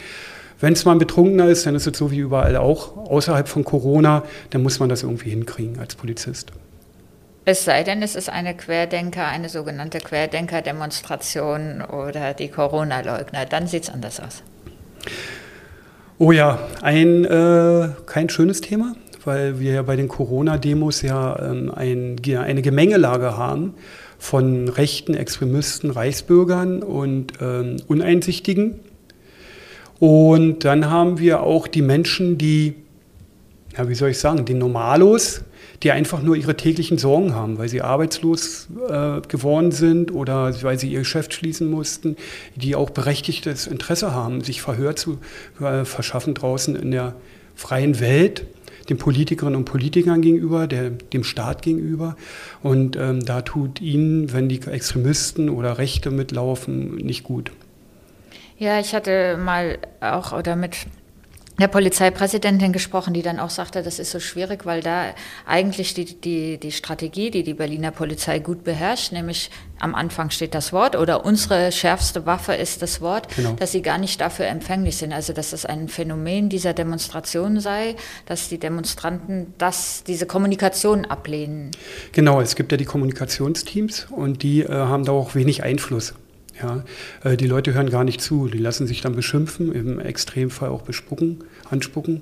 Wenn 0.59 0.73
es 0.73 0.85
mal 0.85 0.93
ein 0.93 0.99
Betrunkener 0.99 1.47
ist, 1.47 1.67
dann 1.67 1.75
ist 1.75 1.85
es 1.85 1.97
so 1.97 2.09
wie 2.09 2.17
überall 2.17 2.57
auch 2.57 2.97
außerhalb 2.97 3.47
von 3.47 3.63
Corona, 3.63 4.23
dann 4.49 4.63
muss 4.63 4.79
man 4.79 4.89
das 4.89 5.03
irgendwie 5.03 5.29
hinkriegen 5.29 5.79
als 5.79 5.95
Polizist. 5.95 6.51
Es 7.49 7.63
sei 7.63 7.83
denn, 7.83 8.01
es 8.01 8.17
ist 8.17 8.27
eine 8.27 8.57
Querdenker, 8.57 9.25
eine 9.25 9.47
sogenannte 9.47 9.99
Querdenker-Demonstration 9.99 11.81
oder 11.81 12.33
die 12.33 12.49
Corona-Leugner. 12.49 13.45
Dann 13.45 13.67
sieht 13.67 13.83
es 13.83 13.89
anders 13.89 14.19
aus. 14.19 14.43
Oh 16.17 16.33
ja, 16.33 16.59
ein 16.81 17.23
äh, 17.23 17.87
kein 18.05 18.27
schönes 18.27 18.59
Thema, 18.59 18.97
weil 19.23 19.61
wir 19.61 19.71
ja 19.75 19.81
bei 19.83 19.95
den 19.95 20.09
Corona-Demos 20.09 21.03
ja 21.03 21.39
ähm, 21.39 21.71
ein, 21.73 22.17
eine 22.37 22.61
Gemengelage 22.61 23.37
haben 23.37 23.75
von 24.19 24.67
rechten 24.67 25.13
Extremisten, 25.13 25.89
Reichsbürgern 25.89 26.83
und 26.83 27.31
ähm, 27.39 27.77
Uneinsichtigen. 27.87 28.81
Und 29.99 30.65
dann 30.65 30.89
haben 30.89 31.17
wir 31.17 31.43
auch 31.43 31.67
die 31.67 31.81
Menschen, 31.81 32.37
die, 32.37 32.75
ja, 33.77 33.87
wie 33.87 33.95
soll 33.95 34.09
ich 34.09 34.19
sagen, 34.19 34.43
die 34.43 34.53
Normalos, 34.53 35.45
die 35.83 35.91
einfach 35.91 36.21
nur 36.21 36.35
ihre 36.35 36.57
täglichen 36.57 36.97
Sorgen 36.97 37.35
haben, 37.35 37.57
weil 37.57 37.69
sie 37.69 37.81
arbeitslos 37.81 38.67
äh, 38.89 39.21
geworden 39.27 39.71
sind 39.71 40.11
oder 40.11 40.63
weil 40.63 40.79
sie 40.79 40.91
ihr 40.91 40.99
Geschäft 40.99 41.33
schließen 41.33 41.69
mussten, 41.69 42.15
die 42.55 42.75
auch 42.75 42.89
berechtigtes 42.89 43.67
Interesse 43.67 44.13
haben, 44.13 44.41
sich 44.41 44.61
Verhör 44.61 44.95
zu 44.95 45.19
äh, 45.59 45.85
verschaffen 45.85 46.33
draußen 46.33 46.75
in 46.75 46.91
der 46.91 47.15
freien 47.55 47.99
Welt 47.99 48.45
den 48.89 48.97
Politikerinnen 48.97 49.55
und 49.55 49.65
Politikern 49.65 50.21
gegenüber, 50.21 50.67
der, 50.67 50.91
dem 50.91 51.23
Staat 51.23 51.61
gegenüber. 51.61 52.15
Und 52.63 52.95
ähm, 52.95 53.25
da 53.25 53.41
tut 53.41 53.81
ihnen, 53.81 54.31
wenn 54.33 54.47
die 54.49 54.61
Extremisten 54.61 55.49
oder 55.49 55.77
Rechte 55.77 56.09
mitlaufen, 56.09 56.95
nicht 56.95 57.23
gut. 57.23 57.51
Ja, 58.57 58.79
ich 58.79 58.95
hatte 58.95 59.37
mal 59.37 59.77
auch 59.99 60.31
oder 60.31 60.55
mit 60.55 60.77
der 61.59 61.67
Polizeipräsidentin 61.67 62.71
gesprochen, 62.71 63.13
die 63.13 63.21
dann 63.21 63.39
auch 63.39 63.49
sagte, 63.49 63.81
das 63.81 63.99
ist 63.99 64.11
so 64.11 64.19
schwierig, 64.19 64.65
weil 64.65 64.81
da 64.81 65.13
eigentlich 65.45 65.93
die, 65.93 66.05
die, 66.05 66.59
die 66.59 66.71
Strategie, 66.71 67.31
die 67.31 67.43
die 67.43 67.55
Berliner 67.55 67.91
Polizei 67.91 68.39
gut 68.39 68.63
beherrscht, 68.63 69.11
nämlich 69.11 69.49
am 69.79 69.95
Anfang 69.95 70.29
steht 70.29 70.53
das 70.53 70.73
Wort 70.73 70.95
oder 70.95 71.25
unsere 71.25 71.71
schärfste 71.71 72.25
Waffe 72.25 72.53
ist 72.53 72.81
das 72.81 73.01
Wort, 73.01 73.35
genau. 73.35 73.53
dass 73.53 73.71
sie 73.71 73.81
gar 73.81 73.97
nicht 73.97 74.21
dafür 74.21 74.47
empfänglich 74.47 74.97
sind. 74.97 75.13
Also 75.13 75.33
dass 75.33 75.53
es 75.53 75.65
ein 75.65 75.87
Phänomen 75.87 76.49
dieser 76.49 76.73
Demonstration 76.73 77.59
sei, 77.59 77.95
dass 78.25 78.49
die 78.49 78.59
Demonstranten 78.59 79.53
das, 79.57 80.03
diese 80.03 80.25
Kommunikation 80.25 81.05
ablehnen. 81.05 81.71
Genau, 82.11 82.41
es 82.41 82.55
gibt 82.55 82.71
ja 82.71 82.77
die 82.77 82.85
Kommunikationsteams 82.85 84.07
und 84.11 84.43
die 84.43 84.61
äh, 84.61 84.71
haben 84.71 85.05
da 85.05 85.11
auch 85.11 85.35
wenig 85.35 85.63
Einfluss 85.63 86.13
Ja, 86.61 86.83
äh, 87.23 87.37
die 87.37 87.45
Leute 87.47 87.73
hören 87.73 87.89
gar 87.89 88.03
nicht 88.03 88.21
zu, 88.21 88.47
die 88.47 88.57
lassen 88.57 88.87
sich 88.87 89.01
dann 89.01 89.15
beschimpfen, 89.15 89.71
im 89.73 89.99
Extremfall 89.99 90.69
auch 90.69 90.81
bespucken, 90.81 91.43
anspucken. 91.69 92.21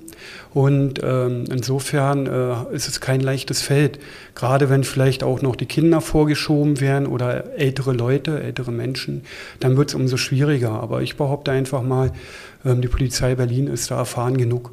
Und 0.52 1.00
ähm, 1.02 1.44
insofern 1.50 2.26
äh, 2.26 2.74
ist 2.74 2.88
es 2.88 3.00
kein 3.00 3.20
leichtes 3.20 3.62
Feld. 3.62 3.98
Gerade 4.34 4.68
wenn 4.68 4.84
vielleicht 4.84 5.22
auch 5.22 5.40
noch 5.40 5.56
die 5.56 5.66
Kinder 5.66 6.00
vorgeschoben 6.00 6.80
werden 6.80 7.06
oder 7.06 7.58
ältere 7.58 7.92
Leute, 7.92 8.42
ältere 8.42 8.72
Menschen, 8.72 9.22
dann 9.60 9.76
wird 9.76 9.88
es 9.88 9.94
umso 9.94 10.16
schwieriger. 10.16 10.70
Aber 10.70 11.02
ich 11.02 11.16
behaupte 11.16 11.50
einfach 11.50 11.82
mal, 11.82 12.12
ähm, 12.64 12.82
die 12.82 12.88
Polizei 12.88 13.34
Berlin 13.34 13.68
ist 13.68 13.90
da 13.90 13.96
erfahren 13.96 14.36
genug 14.36 14.72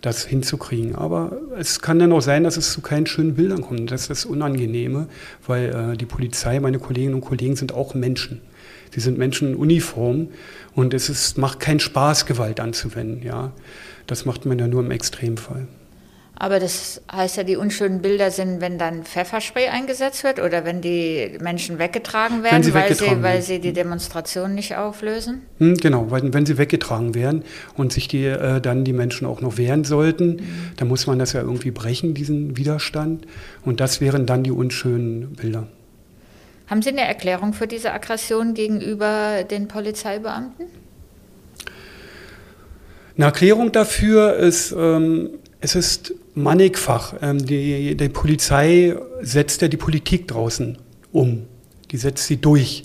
das 0.00 0.24
hinzukriegen. 0.24 0.94
Aber 0.94 1.32
es 1.58 1.80
kann 1.80 1.98
dann 1.98 2.12
auch 2.12 2.20
sein, 2.20 2.44
dass 2.44 2.56
es 2.56 2.72
zu 2.72 2.80
keinen 2.80 3.06
schönen 3.06 3.34
Bildern 3.34 3.62
kommt. 3.62 3.90
Das 3.90 4.02
ist 4.02 4.10
das 4.10 4.24
Unangenehme, 4.24 5.08
weil 5.46 5.92
äh, 5.92 5.96
die 5.96 6.06
Polizei, 6.06 6.60
meine 6.60 6.78
Kolleginnen 6.78 7.14
und 7.14 7.20
Kollegen 7.20 7.56
sind 7.56 7.72
auch 7.72 7.94
Menschen. 7.94 8.40
Sie 8.92 9.00
sind 9.00 9.18
Menschen 9.18 9.52
in 9.52 9.56
Uniform 9.56 10.28
und 10.74 10.94
es 10.94 11.08
ist, 11.08 11.38
macht 11.38 11.60
keinen 11.60 11.80
Spaß, 11.80 12.26
Gewalt 12.26 12.60
anzuwenden. 12.60 13.22
Ja. 13.22 13.52
Das 14.06 14.24
macht 14.24 14.46
man 14.46 14.58
ja 14.58 14.66
nur 14.66 14.80
im 14.82 14.90
Extremfall. 14.90 15.66
Aber 16.40 16.60
das 16.60 17.02
heißt 17.10 17.36
ja, 17.36 17.42
die 17.42 17.56
unschönen 17.56 18.00
Bilder 18.00 18.30
sind, 18.30 18.60
wenn 18.60 18.78
dann 18.78 19.02
Pfefferspray 19.02 19.68
eingesetzt 19.68 20.22
wird 20.22 20.38
oder 20.38 20.64
wenn 20.64 20.80
die 20.80 21.36
Menschen 21.40 21.80
weggetragen 21.80 22.44
werden, 22.44 22.62
sie 22.62 22.72
weil, 22.74 22.84
weggetragen 22.84 23.16
sie, 23.16 23.22
weil 23.22 23.32
werden. 23.32 23.42
sie 23.42 23.58
die 23.58 23.72
Demonstration 23.72 24.54
nicht 24.54 24.76
auflösen? 24.76 25.42
Hm, 25.58 25.76
genau, 25.78 26.12
weil, 26.12 26.32
wenn 26.32 26.46
sie 26.46 26.56
weggetragen 26.56 27.16
werden 27.16 27.42
und 27.76 27.92
sich 27.92 28.06
die, 28.06 28.24
äh, 28.24 28.60
dann 28.60 28.84
die 28.84 28.92
Menschen 28.92 29.26
auch 29.26 29.40
noch 29.40 29.58
wehren 29.58 29.82
sollten, 29.82 30.36
mhm. 30.36 30.48
dann 30.76 30.86
muss 30.86 31.08
man 31.08 31.18
das 31.18 31.32
ja 31.32 31.40
irgendwie 31.40 31.72
brechen, 31.72 32.14
diesen 32.14 32.56
Widerstand. 32.56 33.26
Und 33.64 33.80
das 33.80 34.00
wären 34.00 34.24
dann 34.24 34.44
die 34.44 34.52
unschönen 34.52 35.32
Bilder. 35.32 35.66
Haben 36.68 36.82
Sie 36.82 36.90
eine 36.90 37.00
Erklärung 37.00 37.54
für 37.54 37.66
diese 37.66 37.92
Aggression 37.92 38.52
gegenüber 38.52 39.42
den 39.42 39.68
Polizeibeamten? 39.68 40.66
Eine 43.16 43.24
Erklärung 43.24 43.72
dafür 43.72 44.36
ist, 44.36 44.74
ähm, 44.78 45.30
es 45.60 45.74
ist 45.74 46.12
mannigfach. 46.34 47.14
Ähm, 47.22 47.44
die, 47.44 47.96
die 47.96 48.08
Polizei 48.10 48.94
setzt 49.22 49.62
ja 49.62 49.68
die 49.68 49.78
Politik 49.78 50.28
draußen 50.28 50.76
um. 51.10 51.46
Die 51.90 51.96
setzt 51.96 52.26
sie 52.26 52.36
durch. 52.36 52.84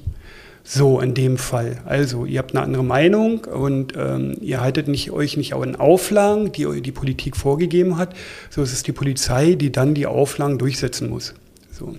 So 0.64 1.02
in 1.02 1.14
dem 1.14 1.38
Fall. 1.38 1.82
Also, 1.84 2.24
ihr 2.24 2.40
habt 2.40 2.52
eine 2.52 2.62
andere 2.62 2.86
Meinung 2.86 3.44
und 3.44 3.96
ähm, 3.98 4.38
ihr 4.40 4.62
haltet 4.62 4.88
nicht, 4.88 5.12
euch 5.12 5.36
nicht 5.36 5.56
an 5.56 5.76
Auflagen, 5.76 6.54
die 6.54 6.82
die 6.82 6.94
Politik 6.94 7.36
vorgegeben 7.36 7.98
hat. 7.98 8.16
So 8.50 8.64
ist 8.64 8.72
es 8.72 8.82
die 8.82 8.94
Polizei, 8.94 9.56
die 9.56 9.74
dann 9.74 9.94
die 9.94 10.06
Auflagen 10.06 10.58
durchsetzen 10.58 11.10
muss. 11.10 11.34
So. 11.70 11.98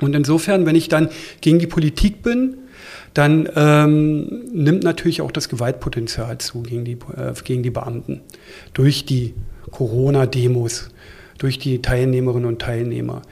Und 0.00 0.14
insofern, 0.14 0.66
wenn 0.66 0.76
ich 0.76 0.88
dann 0.88 1.08
gegen 1.40 1.58
die 1.58 1.66
Politik 1.66 2.22
bin, 2.22 2.58
dann 3.14 3.48
ähm, 3.56 4.44
nimmt 4.52 4.84
natürlich 4.84 5.22
auch 5.22 5.32
das 5.32 5.48
Gewaltpotenzial 5.48 6.38
zu 6.38 6.62
gegen 6.62 6.84
die, 6.84 6.98
äh, 7.16 7.32
gegen 7.44 7.62
die 7.62 7.70
Beamten 7.70 8.20
durch 8.74 9.06
die 9.06 9.34
Corona-Demos, 9.70 10.90
durch 11.38 11.58
die 11.58 11.82
Teilnehmerinnen 11.82 12.48
und 12.48 12.60
Teilnehmer. 12.60 13.22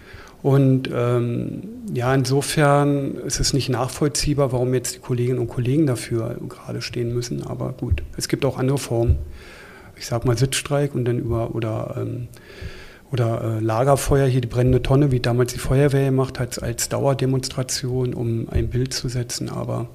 Und 0.43 0.89
ähm, 0.95 1.63
ja, 1.93 2.15
insofern 2.15 3.17
ist 3.17 3.41
es 3.41 3.53
nicht 3.53 3.69
nachvollziehbar, 3.69 4.53
warum 4.53 4.75
jetzt 4.75 4.97
die 4.97 5.01
Kolleginnen 5.01 5.39
und 5.39 5.49
Kollegen 5.49 5.87
dafür 5.87 6.37
gerade 6.49 6.83
stehen 6.83 7.13
müssen. 7.13 7.43
Aber 7.43 7.73
gut, 7.73 8.03
es 8.17 8.29
gibt 8.29 8.45
auch 8.45 8.59
andere 8.59 8.79
Formen. 8.79 9.17
Ich 9.97 10.07
sage 10.07 10.27
mal 10.27 10.37
Sitzstreik 10.37 10.95
und 10.95 11.05
dann 11.05 11.19
über 11.19 11.55
oder 11.55 11.97
ähm, 11.99 12.29
oder 13.13 13.59
äh, 13.59 13.61
Lagerfeuer, 13.61 14.27
hier 14.27 14.41
die 14.41 14.49
brennende 14.49 14.83
Tonne, 14.83 15.11
wie 15.11 15.21
damals 15.21 15.53
die 15.53 15.59
Feuerwehr 15.59 16.07
gemacht 16.07 16.39
hat, 16.39 16.63
als 16.63 16.89
Dauerdemonstration, 16.89 18.15
um 18.15 18.49
ein 18.51 18.69
Bild 18.69 18.93
zu 18.93 19.09
setzen. 19.09 19.49
Aber 19.49 19.89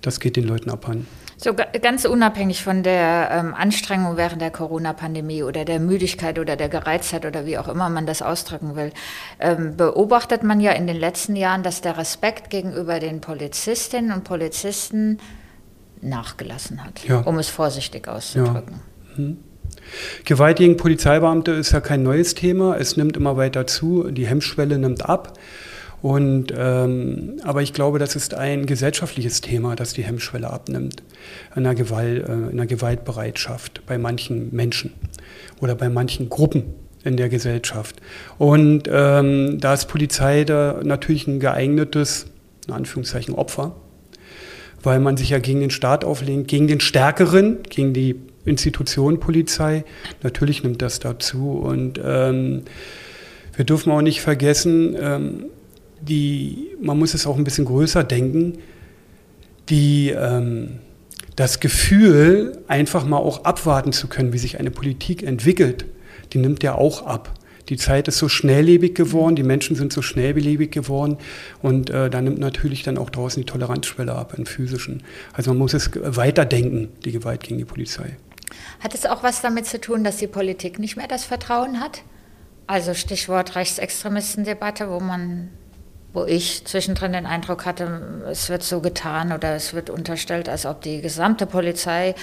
das 0.00 0.20
geht 0.20 0.36
den 0.36 0.44
Leuten 0.44 0.70
abhanden. 0.70 1.06
So 1.36 1.52
ganz 1.54 2.04
unabhängig 2.04 2.62
von 2.62 2.82
der 2.82 3.28
ähm, 3.32 3.54
Anstrengung 3.54 4.16
während 4.16 4.40
der 4.40 4.50
Corona-Pandemie 4.50 5.42
oder 5.42 5.64
der 5.64 5.80
Müdigkeit 5.80 6.38
oder 6.38 6.56
der 6.56 6.68
Gereiztheit 6.68 7.26
oder 7.26 7.44
wie 7.44 7.58
auch 7.58 7.68
immer 7.68 7.90
man 7.90 8.06
das 8.06 8.22
ausdrücken 8.22 8.76
will, 8.76 8.92
ähm, 9.40 9.76
beobachtet 9.76 10.42
man 10.42 10.60
ja 10.60 10.72
in 10.72 10.86
den 10.86 10.96
letzten 10.96 11.34
Jahren, 11.34 11.62
dass 11.62 11.80
der 11.80 11.98
Respekt 11.98 12.50
gegenüber 12.50 13.00
den 13.00 13.20
Polizistinnen 13.20 14.12
und 14.12 14.24
Polizisten 14.24 15.18
nachgelassen 16.00 16.84
hat, 16.84 17.04
ja. 17.04 17.20
um 17.20 17.38
es 17.38 17.48
vorsichtig 17.48 18.08
auszudrücken. 18.08 18.80
Ja. 19.10 19.16
Hm. 19.16 19.38
Gewalt 20.24 20.58
gegen 20.58 20.76
Polizeibeamte 20.76 21.52
ist 21.52 21.72
ja 21.72 21.80
kein 21.80 22.02
neues 22.02 22.34
Thema. 22.34 22.76
Es 22.76 22.96
nimmt 22.96 23.16
immer 23.16 23.36
weiter 23.36 23.66
zu. 23.66 24.10
Die 24.10 24.26
Hemmschwelle 24.26 24.78
nimmt 24.78 25.08
ab. 25.08 25.38
Und, 26.04 26.52
ähm, 26.54 27.40
aber 27.44 27.62
ich 27.62 27.72
glaube, 27.72 27.98
das 27.98 28.14
ist 28.14 28.34
ein 28.34 28.66
gesellschaftliches 28.66 29.40
Thema, 29.40 29.74
dass 29.74 29.94
die 29.94 30.04
Hemmschwelle 30.04 30.50
abnimmt 30.50 31.02
in 31.56 31.64
der, 31.64 31.74
Gewalt, 31.74 32.28
äh, 32.28 32.50
in 32.50 32.58
der 32.58 32.66
Gewaltbereitschaft 32.66 33.86
bei 33.86 33.96
manchen 33.96 34.54
Menschen 34.54 34.92
oder 35.62 35.74
bei 35.74 35.88
manchen 35.88 36.28
Gruppen 36.28 36.74
in 37.04 37.16
der 37.16 37.30
Gesellschaft. 37.30 37.96
Und 38.36 38.82
ähm, 38.92 39.58
da 39.60 39.72
ist 39.72 39.86
Polizei 39.86 40.44
da 40.44 40.80
natürlich 40.82 41.26
ein 41.26 41.40
geeignetes, 41.40 42.26
in 42.66 42.74
Anführungszeichen, 42.74 43.34
Opfer, 43.34 43.74
weil 44.82 45.00
man 45.00 45.16
sich 45.16 45.30
ja 45.30 45.38
gegen 45.38 45.60
den 45.60 45.70
Staat 45.70 46.04
auflehnt, 46.04 46.48
gegen 46.48 46.68
den 46.68 46.80
Stärkeren, 46.80 47.62
gegen 47.62 47.94
die 47.94 48.16
Institution 48.44 49.20
Polizei. 49.20 49.84
Natürlich 50.22 50.62
nimmt 50.62 50.82
das 50.82 51.00
dazu. 51.00 51.52
Und 51.52 52.00
ähm, 52.02 52.62
wir 53.56 53.64
dürfen 53.64 53.92
auch 53.92 54.02
nicht 54.02 54.20
vergessen, 54.20 54.96
ähm, 55.00 55.44
die, 56.00 56.70
man 56.80 56.98
muss 56.98 57.14
es 57.14 57.26
auch 57.26 57.36
ein 57.36 57.44
bisschen 57.44 57.64
größer 57.64 58.04
denken, 58.04 58.58
die, 59.68 60.10
ähm, 60.10 60.80
das 61.36 61.60
Gefühl, 61.60 62.58
einfach 62.68 63.04
mal 63.06 63.16
auch 63.16 63.44
abwarten 63.44 63.92
zu 63.92 64.08
können, 64.08 64.32
wie 64.32 64.38
sich 64.38 64.60
eine 64.60 64.70
Politik 64.70 65.22
entwickelt, 65.22 65.86
die 66.32 66.38
nimmt 66.38 66.62
ja 66.62 66.74
auch 66.74 67.06
ab. 67.06 67.34
Die 67.70 67.76
Zeit 67.76 68.08
ist 68.08 68.18
so 68.18 68.28
schnelllebig 68.28 68.94
geworden, 68.94 69.36
die 69.36 69.42
Menschen 69.42 69.74
sind 69.74 69.92
so 69.92 70.02
schnellbelebig 70.02 70.70
geworden 70.70 71.16
und 71.62 71.88
äh, 71.88 72.10
da 72.10 72.20
nimmt 72.20 72.38
natürlich 72.38 72.82
dann 72.82 72.98
auch 72.98 73.08
draußen 73.08 73.42
die 73.42 73.46
Toleranzschwelle 73.46 74.14
ab 74.14 74.34
im 74.36 74.44
physischen. 74.44 75.02
Also 75.32 75.50
man 75.52 75.58
muss 75.58 75.72
es 75.72 75.90
weiterdenken, 75.94 76.88
die 77.06 77.12
Gewalt 77.12 77.42
gegen 77.42 77.56
die 77.56 77.64
Polizei. 77.64 78.16
Hat 78.80 78.94
es 78.94 79.06
auch 79.06 79.22
was 79.22 79.40
damit 79.40 79.66
zu 79.66 79.80
tun, 79.80 80.04
dass 80.04 80.16
die 80.16 80.26
Politik 80.26 80.78
nicht 80.78 80.96
mehr 80.96 81.08
das 81.08 81.24
Vertrauen 81.24 81.80
hat? 81.80 82.02
Also 82.66 82.94
Stichwort 82.94 83.56
Rechtsextremistendebatte, 83.56 84.90
wo 84.90 85.00
man, 85.00 85.50
wo 86.12 86.24
ich 86.24 86.64
zwischendrin 86.64 87.12
den 87.12 87.26
Eindruck 87.26 87.66
hatte, 87.66 88.24
es 88.30 88.48
wird 88.48 88.62
so 88.62 88.80
getan 88.80 89.32
oder 89.32 89.54
es 89.54 89.74
wird 89.74 89.90
unterstellt, 89.90 90.48
als 90.48 90.64
ob 90.64 90.80
die 90.80 91.00
gesamte 91.02 91.46
Polizei 91.46 92.14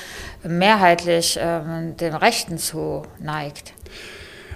mehrheitlich 0.44 1.38
ähm, 1.40 1.96
dem 1.98 2.16
Rechten 2.16 2.58
zu 2.58 3.04
neigt. 3.20 3.74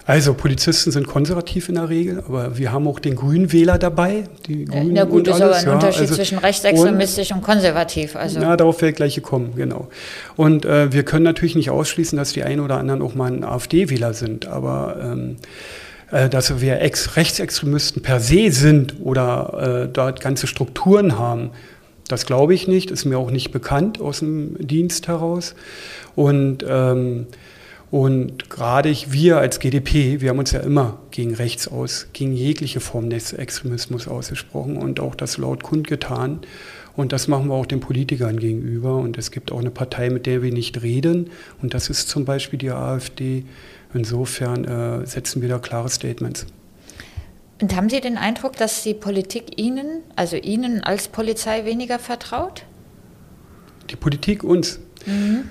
Also 0.07 0.35
Polizisten 0.35 0.91
sind 0.91 1.07
konservativ 1.07 1.67
in 1.67 1.75
der 1.75 1.89
Regel, 1.89 2.19
aber 2.19 2.59
wir 2.59 2.71
haben 2.71 2.87
auch 2.87 2.99
den 2.99 3.15
Grünwähler 3.15 3.79
dabei. 3.79 4.25
Die 4.47 4.65
Grünen 4.65 4.93
Na 4.93 5.03
gut, 5.03 5.27
ist 5.27 5.41
aber 5.41 5.55
ein 5.55 5.65
ja, 5.65 5.73
Unterschied 5.73 6.01
also 6.01 6.15
zwischen 6.15 6.37
rechtsextremistisch 6.37 7.31
und, 7.31 7.37
und, 7.37 7.43
konservativ. 7.43 8.15
Also. 8.15 8.39
Ja, 8.39 8.55
darauf 8.55 8.81
werde 8.81 8.91
ich 8.91 8.95
gleich 8.95 9.23
kommen, 9.23 9.53
genau. 9.55 9.87
Und 10.35 10.63
äh, 10.63 10.93
wir 10.93 11.03
können 11.03 11.23
natürlich 11.23 11.55
nicht 11.55 11.71
ausschließen, 11.71 12.17
dass 12.17 12.33
die 12.33 12.43
einen 12.43 12.59
oder 12.59 12.77
anderen 12.77 13.01
auch 13.01 13.15
mal 13.15 13.31
ein 13.31 13.43
AfD-Wähler 13.43 14.13
sind, 14.13 14.45
aber 14.45 14.97
ähm, 15.01 15.37
äh, 16.11 16.29
dass 16.29 16.61
wir 16.61 16.81
Ex 16.81 17.15
Rechtsextremisten 17.15 18.03
per 18.03 18.19
se 18.19 18.51
sind 18.51 18.97
oder 19.01 19.85
äh, 19.85 19.89
dort 19.91 20.21
ganze 20.21 20.45
Strukturen 20.45 21.17
haben, 21.17 21.49
das 22.07 22.27
glaube 22.27 22.53
ich 22.53 22.67
nicht, 22.67 22.91
ist 22.91 23.05
mir 23.05 23.17
auch 23.17 23.31
nicht 23.31 23.51
bekannt 23.51 23.99
aus 23.99 24.19
dem 24.19 24.55
Dienst 24.59 25.07
heraus. 25.07 25.55
Und 26.15 26.63
ähm, 26.67 27.25
und 27.91 28.49
gerade 28.49 28.95
wir 29.09 29.37
als 29.37 29.59
GDP, 29.59 30.19
wir 30.21 30.29
haben 30.29 30.39
uns 30.39 30.51
ja 30.51 30.59
immer 30.59 30.99
gegen 31.11 31.33
rechts 31.35 31.67
aus, 31.67 32.07
gegen 32.13 32.33
jegliche 32.33 32.79
Form 32.79 33.09
des 33.09 33.33
Extremismus 33.33 34.07
ausgesprochen 34.07 34.77
und 34.77 34.99
auch 34.99 35.15
das 35.15 35.37
laut 35.37 35.63
kundgetan. 35.63 36.39
Und 36.95 37.11
das 37.11 37.27
machen 37.27 37.47
wir 37.47 37.53
auch 37.53 37.65
den 37.65 37.81
Politikern 37.81 38.39
gegenüber. 38.39 38.95
Und 38.95 39.17
es 39.17 39.31
gibt 39.31 39.51
auch 39.51 39.59
eine 39.59 39.71
Partei, 39.71 40.09
mit 40.09 40.25
der 40.25 40.41
wir 40.41 40.51
nicht 40.51 40.81
reden. 40.81 41.29
Und 41.61 41.73
das 41.73 41.89
ist 41.89 42.07
zum 42.09 42.25
Beispiel 42.25 42.57
die 42.57 42.71
AfD. 42.71 43.45
Insofern 43.93 44.65
äh, 44.65 45.05
setzen 45.05 45.41
wir 45.41 45.49
da 45.49 45.59
klare 45.59 45.89
Statements. 45.89 46.45
Und 47.61 47.75
haben 47.75 47.89
Sie 47.89 48.01
den 48.01 48.17
Eindruck, 48.17 48.57
dass 48.57 48.83
die 48.83 48.93
Politik 48.93 49.59
Ihnen, 49.59 50.03
also 50.15 50.35
Ihnen 50.35 50.83
als 50.83 51.07
Polizei 51.07 51.65
weniger 51.65 51.99
vertraut? 51.99 52.63
Die 53.89 53.95
Politik 53.95 54.43
uns. 54.43 54.79
Mhm. 55.05 55.49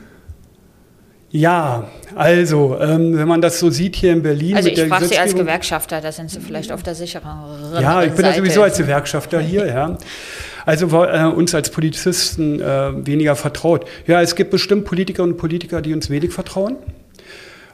Ja, 1.37 1.89
also, 2.15 2.79
ähm, 2.81 3.19
wenn 3.19 3.27
man 3.27 3.41
das 3.41 3.59
so 3.59 3.69
sieht 3.69 3.97
hier 3.97 4.13
in 4.13 4.23
Berlin. 4.23 4.55
Also, 4.55 4.69
ich 4.69 4.81
frage 4.83 5.07
Sie 5.07 5.19
als 5.19 5.35
Gewerkschafter, 5.35 6.01
da 6.01 6.13
sind 6.13 6.31
Sie 6.31 6.39
vielleicht 6.39 6.71
auf 6.71 6.85
der 6.85 6.95
sicheren 6.95 7.27
Ja, 7.81 8.05
ich 8.05 8.13
bin 8.13 8.25
ja 8.25 8.35
sowieso 8.35 8.63
als 8.63 8.79
Gewerkschafter 8.79 9.41
hier, 9.41 9.67
ja. 9.67 9.99
Also 10.65 10.87
äh, 11.03 11.25
uns 11.25 11.53
als 11.53 11.71
Polizisten 11.71 12.61
äh, 12.61 13.05
weniger 13.05 13.35
vertraut. 13.35 13.85
Ja, 14.07 14.23
es 14.23 14.37
gibt 14.37 14.53
bestimmt 14.53 14.85
Politiker 14.85 15.25
und 15.25 15.37
Politiker, 15.37 15.83
die 15.83 15.93
uns 15.93 16.09
wenig 16.09 16.33
vertrauen. 16.33 16.77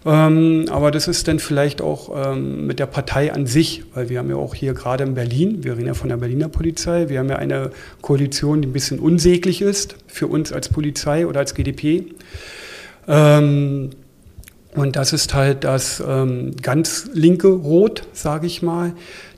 Ähm, 0.07 0.65
aber 0.71 0.91
das 0.91 1.07
ist 1.07 1.29
dann 1.29 1.39
vielleicht 1.39 1.83
auch 1.83 2.33
ähm, 2.33 2.67
mit 2.67 2.79
der 2.79 2.87
Partei 2.87 3.31
an 3.31 3.45
sich, 3.45 3.83
weil 3.93 4.09
wir 4.09 4.21
haben 4.21 4.31
ja 4.31 4.37
auch 4.37 4.55
hier 4.55 4.73
gerade 4.73 5.05
in 5.05 5.13
Berlin, 5.13 5.65
wir 5.65 5.77
reden 5.77 5.89
ja 5.89 5.93
von 5.93 6.09
der 6.09 6.17
Berliner 6.17 6.49
Polizei, 6.49 7.11
wir 7.11 7.19
haben 7.19 7.29
ja 7.29 7.37
eine 7.37 7.73
Koalition, 8.01 8.63
die 8.63 8.69
ein 8.69 8.73
bisschen 8.73 8.99
unsäglich 8.99 9.61
ist 9.61 9.97
für 10.07 10.29
uns 10.29 10.51
als 10.51 10.71
Polizei 10.71 11.27
oder 11.27 11.41
als 11.41 11.55
GDP. 11.55 12.07
Ähm, 13.09 13.91
und 14.75 14.97
das 14.97 15.13
ist 15.13 15.35
halt 15.35 15.65
das 15.65 16.03
ähm, 16.07 16.55
ganz 16.63 17.11
linke 17.13 17.49
Rot, 17.49 18.07
sage 18.13 18.47
ich 18.47 18.63
mal, 18.63 18.93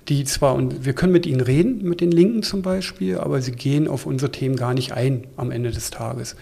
die 0.08 0.24
zwar, 0.24 0.54
und 0.54 0.84
wir 0.84 0.92
können 0.94 1.12
mit 1.12 1.26
ihnen 1.26 1.40
reden, 1.40 1.82
mit 1.84 2.00
den 2.00 2.10
Linken 2.10 2.42
zum 2.42 2.62
Beispiel, 2.62 3.18
aber 3.18 3.40
sie 3.40 3.52
gehen 3.52 3.88
auf 3.88 4.04
unsere 4.04 4.32
Themen 4.32 4.56
gar 4.56 4.74
nicht 4.74 4.92
ein 4.92 5.24
am 5.36 5.50
Ende 5.50 5.70
des 5.70 5.90
Tages. 5.90 6.36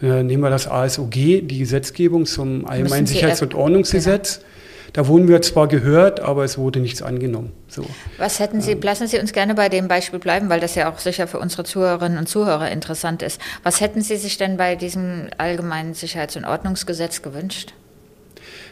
Äh, 0.00 0.22
nehmen 0.22 0.42
wir 0.42 0.50
das 0.50 0.68
ASOG, 0.68 1.10
die 1.10 1.58
Gesetzgebung 1.58 2.24
zum 2.24 2.66
Allgemeinen 2.66 3.06
Sicherheits- 3.06 3.42
und 3.42 3.54
Ordnungsgesetz. 3.54 4.38
Genau. 4.38 4.46
Da 4.92 5.06
wurden 5.06 5.28
wir 5.28 5.42
zwar 5.42 5.68
gehört, 5.68 6.20
aber 6.20 6.44
es 6.44 6.58
wurde 6.58 6.80
nichts 6.80 7.02
angenommen. 7.02 7.52
So. 7.68 7.84
Was 8.18 8.40
hätten 8.40 8.60
Sie, 8.60 8.72
ähm, 8.72 8.80
lassen 8.82 9.06
Sie 9.06 9.18
uns 9.18 9.32
gerne 9.32 9.54
bei 9.54 9.68
dem 9.68 9.88
Beispiel 9.88 10.18
bleiben, 10.18 10.48
weil 10.48 10.60
das 10.60 10.74
ja 10.74 10.90
auch 10.90 10.98
sicher 10.98 11.26
für 11.26 11.38
unsere 11.38 11.64
Zuhörerinnen 11.64 12.18
und 12.18 12.28
Zuhörer 12.28 12.70
interessant 12.70 13.22
ist. 13.22 13.40
Was 13.62 13.80
hätten 13.80 14.02
Sie 14.02 14.16
sich 14.16 14.38
denn 14.38 14.56
bei 14.56 14.76
diesem 14.76 15.28
allgemeinen 15.38 15.94
Sicherheits- 15.94 16.36
und 16.36 16.44
Ordnungsgesetz 16.44 17.22
gewünscht? 17.22 17.74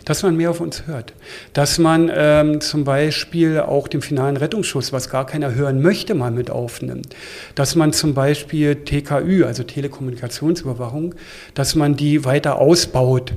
Dass 0.04 0.22
man 0.22 0.36
mehr 0.36 0.50
auf 0.50 0.60
uns 0.60 0.86
hört. 0.86 1.12
Dass 1.52 1.78
man 1.78 2.10
ähm, 2.14 2.60
zum 2.60 2.84
Beispiel 2.84 3.60
auch 3.60 3.88
den 3.88 4.02
finalen 4.02 4.36
Rettungsschuss, 4.36 4.92
was 4.92 5.10
gar 5.10 5.26
keiner 5.26 5.54
hören 5.54 5.82
möchte, 5.82 6.14
mal 6.14 6.30
mit 6.30 6.50
aufnimmt. 6.50 7.14
Dass 7.54 7.74
man 7.74 7.92
zum 7.92 8.14
Beispiel 8.14 8.76
TKÜ, 8.76 9.44
also 9.44 9.62
Telekommunikationsüberwachung, 9.62 11.14
dass 11.54 11.74
man 11.74 11.96
die 11.96 12.24
weiter 12.24 12.58
ausbaut. 12.58 13.34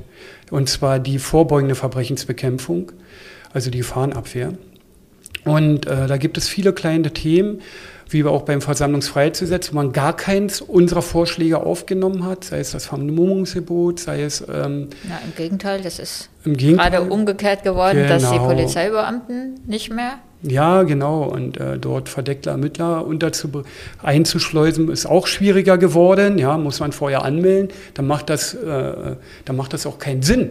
Und 0.50 0.68
zwar 0.68 0.98
die 0.98 1.18
vorbeugende 1.18 1.74
Verbrechensbekämpfung, 1.74 2.92
also 3.52 3.70
die 3.70 3.78
Gefahrenabwehr. 3.78 4.54
Und 5.44 5.86
äh, 5.86 6.06
da 6.06 6.16
gibt 6.16 6.38
es 6.38 6.48
viele 6.48 6.72
kleine 6.72 7.12
Themen, 7.12 7.62
wie 8.12 8.24
wir 8.24 8.30
auch 8.30 8.42
beim 8.42 8.60
Versammlungsfreiheitsgesetz, 8.60 9.72
wo 9.72 9.76
man 9.76 9.92
gar 9.92 10.16
keins 10.16 10.60
unserer 10.60 11.02
Vorschläge 11.02 11.58
aufgenommen 11.58 12.24
hat, 12.26 12.44
sei 12.44 12.60
es 12.60 12.72
das 12.72 12.86
Vermummungsgebot, 12.86 14.00
sei 14.00 14.22
es... 14.22 14.40
Ähm, 14.40 14.88
ja, 15.08 15.20
im 15.24 15.34
Gegenteil, 15.36 15.80
das 15.82 15.98
ist 15.98 16.28
gerade 16.44 17.02
umgekehrt 17.02 17.62
geworden, 17.62 17.98
genau. 17.98 18.08
dass 18.08 18.22
die 18.24 18.36
genau. 18.36 18.48
Polizeibeamten 18.48 19.60
nicht 19.66 19.92
mehr... 19.92 20.14
Ja, 20.44 20.82
genau. 20.82 21.22
Und 21.22 21.58
äh, 21.60 21.78
dort 21.78 22.08
verdeckte 22.08 22.50
Ermittler 22.50 23.06
einzuschleusen, 24.02 24.88
ist 24.90 25.06
auch 25.06 25.28
schwieriger 25.28 25.78
geworden. 25.78 26.36
Ja, 26.36 26.58
muss 26.58 26.80
man 26.80 26.90
vorher 26.90 27.24
anmelden. 27.24 27.68
Dann 27.94 28.08
macht 28.08 28.28
das, 28.28 28.54
äh, 28.54 29.14
dann 29.44 29.56
macht 29.56 29.72
das 29.72 29.86
auch 29.86 30.00
keinen 30.00 30.22
Sinn 30.22 30.50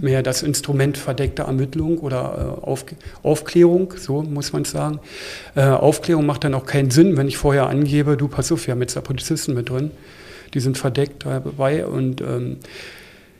mehr 0.00 0.22
das 0.22 0.42
Instrument 0.42 0.98
verdeckte 0.98 1.42
Ermittlung 1.42 1.98
oder 1.98 2.58
äh, 2.62 2.66
Auf, 2.66 2.84
Aufklärung, 3.22 3.94
so 3.96 4.22
muss 4.22 4.52
man 4.52 4.64
sagen. 4.64 5.00
Äh, 5.54 5.62
Aufklärung 5.62 6.26
macht 6.26 6.44
dann 6.44 6.54
auch 6.54 6.66
keinen 6.66 6.90
Sinn, 6.90 7.16
wenn 7.16 7.28
ich 7.28 7.36
vorher 7.36 7.68
angebe, 7.68 8.16
du 8.16 8.28
pass 8.28 8.52
auf, 8.52 8.66
wir 8.66 8.72
haben 8.72 8.80
jetzt 8.80 8.96
da 8.96 9.00
Polizisten 9.00 9.54
mit 9.54 9.70
drin, 9.70 9.90
die 10.54 10.60
sind 10.60 10.78
verdeckt 10.78 11.24
dabei 11.24 11.86
und 11.86 12.20
ähm, 12.20 12.58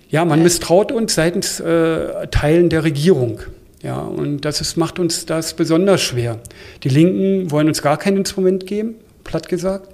ja, 0.09 0.25
man 0.25 0.43
misstraut 0.43 0.93
uns 0.93 1.15
seitens 1.15 1.61
äh, 1.61 2.29
Teilen 2.29 2.69
der 2.69 2.85
Regierung. 2.85 3.41
Ja, 3.83 3.99
und 3.99 4.41
das 4.41 4.61
ist, 4.61 4.77
macht 4.77 4.99
uns 4.99 5.27
das 5.27 5.55
besonders 5.55 6.01
schwer. 6.01 6.39
Die 6.83 6.89
Linken 6.89 7.51
wollen 7.51 7.69
uns 7.69 7.83
gar 7.83 7.99
kein 7.99 8.17
Instrument 8.17 8.67
geben, 8.67 8.97
platt 9.27 9.49
gesagt. 9.49 9.89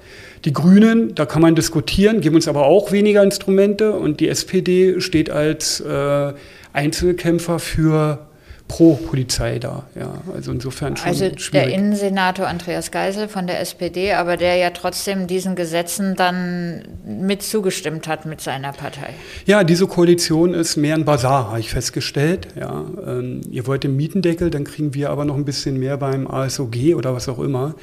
Die 0.44 0.52
Grünen, 0.52 1.14
da 1.14 1.26
kann 1.26 1.42
man 1.42 1.54
diskutieren, 1.54 2.20
geben 2.20 2.36
uns 2.36 2.48
aber 2.48 2.66
auch 2.66 2.92
weniger 2.92 3.22
Instrumente. 3.22 3.92
Und 3.92 4.20
die 4.20 4.28
SPD 4.28 5.00
steht 5.00 5.30
als 5.30 5.80
äh, 5.80 6.32
Einzelkämpfer 6.72 7.58
für 7.58 8.26
pro 8.72 8.94
Polizei 8.94 9.58
da. 9.58 9.84
Ja, 9.94 10.14
also 10.34 10.50
insofern 10.50 10.96
schon 10.96 11.06
Also 11.06 11.24
schwierig. 11.36 11.50
der 11.50 11.68
Innensenator 11.74 12.46
Andreas 12.46 12.90
Geisel 12.90 13.28
von 13.28 13.46
der 13.46 13.60
SPD, 13.60 14.14
aber 14.14 14.38
der 14.38 14.56
ja 14.56 14.70
trotzdem 14.70 15.26
diesen 15.26 15.56
Gesetzen 15.56 16.16
dann 16.16 16.82
mit 17.04 17.42
zugestimmt 17.42 18.08
hat 18.08 18.24
mit 18.24 18.40
seiner 18.40 18.72
Partei. 18.72 19.10
Ja, 19.44 19.62
diese 19.62 19.86
Koalition 19.86 20.54
ist 20.54 20.76
mehr 20.76 20.94
ein 20.94 21.04
Bazar, 21.04 21.48
habe 21.48 21.60
ich 21.60 21.68
festgestellt. 21.68 22.48
Ja, 22.58 22.86
ähm, 23.06 23.42
ihr 23.50 23.66
wollt 23.66 23.84
den 23.84 23.94
Mietendeckel, 23.94 24.48
dann 24.48 24.64
kriegen 24.64 24.94
wir 24.94 25.10
aber 25.10 25.26
noch 25.26 25.36
ein 25.36 25.44
bisschen 25.44 25.78
mehr 25.78 25.98
beim 25.98 26.26
ASOG 26.26 26.94
oder 26.96 27.14
was 27.14 27.28
auch 27.28 27.40
immer. 27.40 27.74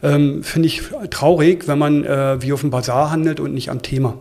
Ähm, 0.00 0.44
Finde 0.44 0.68
ich 0.68 0.82
traurig, 1.10 1.66
wenn 1.66 1.78
man 1.78 2.04
äh, 2.04 2.40
wie 2.40 2.52
auf 2.52 2.60
dem 2.60 2.70
Bazar 2.70 3.10
handelt 3.10 3.40
und 3.40 3.52
nicht 3.52 3.68
am 3.68 3.82
Thema. 3.82 4.16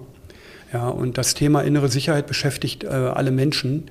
Ja, 0.73 0.87
und 0.87 1.17
das 1.19 1.35
Thema 1.35 1.61
innere 1.61 1.87
Sicherheit 1.89 2.25
beschäftigt 2.27 2.83
äh, 2.83 2.87
alle 2.87 3.31
Menschen 3.31 3.89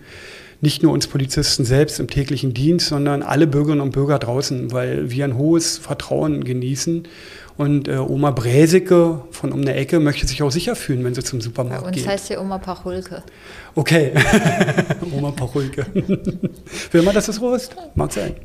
nicht 0.61 0.83
nur 0.83 0.92
uns 0.92 1.07
Polizisten 1.07 1.64
selbst 1.64 2.01
im 2.01 2.09
täglichen 2.09 2.53
Dienst, 2.53 2.88
sondern 2.88 3.23
alle 3.23 3.47
Bürgerinnen 3.47 3.81
und 3.81 3.92
Bürger 3.92 4.18
draußen, 4.18 4.73
weil 4.73 5.11
wir 5.11 5.25
ein 5.25 5.37
hohes 5.37 5.79
Vertrauen 5.79 6.42
genießen 6.44 7.05
und 7.59 7.88
äh, 7.88 7.97
Oma 7.97 8.31
Bräseke 8.31 9.21
von 9.33 9.51
um 9.51 9.64
der 9.64 9.77
Ecke 9.77 9.99
möchte 9.99 10.27
sich 10.29 10.44
auch 10.44 10.51
sicher 10.51 10.77
fühlen, 10.77 11.05
wenn 11.05 11.14
sie 11.14 11.25
zum 11.25 11.40
Supermarkt 11.40 11.79
geht. 11.79 11.83
Bei 11.83 11.88
uns 11.88 11.97
geht. 11.97 12.09
heißt 12.09 12.27
sie 12.29 12.37
Oma 12.37 12.59
Pachulke. 12.59 13.25
Okay, 13.75 14.12
Oma 15.12 15.33
Pachulke. 15.33 15.85
Will 16.92 17.03
man, 17.03 17.16
dass 17.16 17.27
es 17.27 17.37
so 17.37 17.53
ist? 17.53 17.75
Mag 17.97 18.12
sein. 18.12 18.37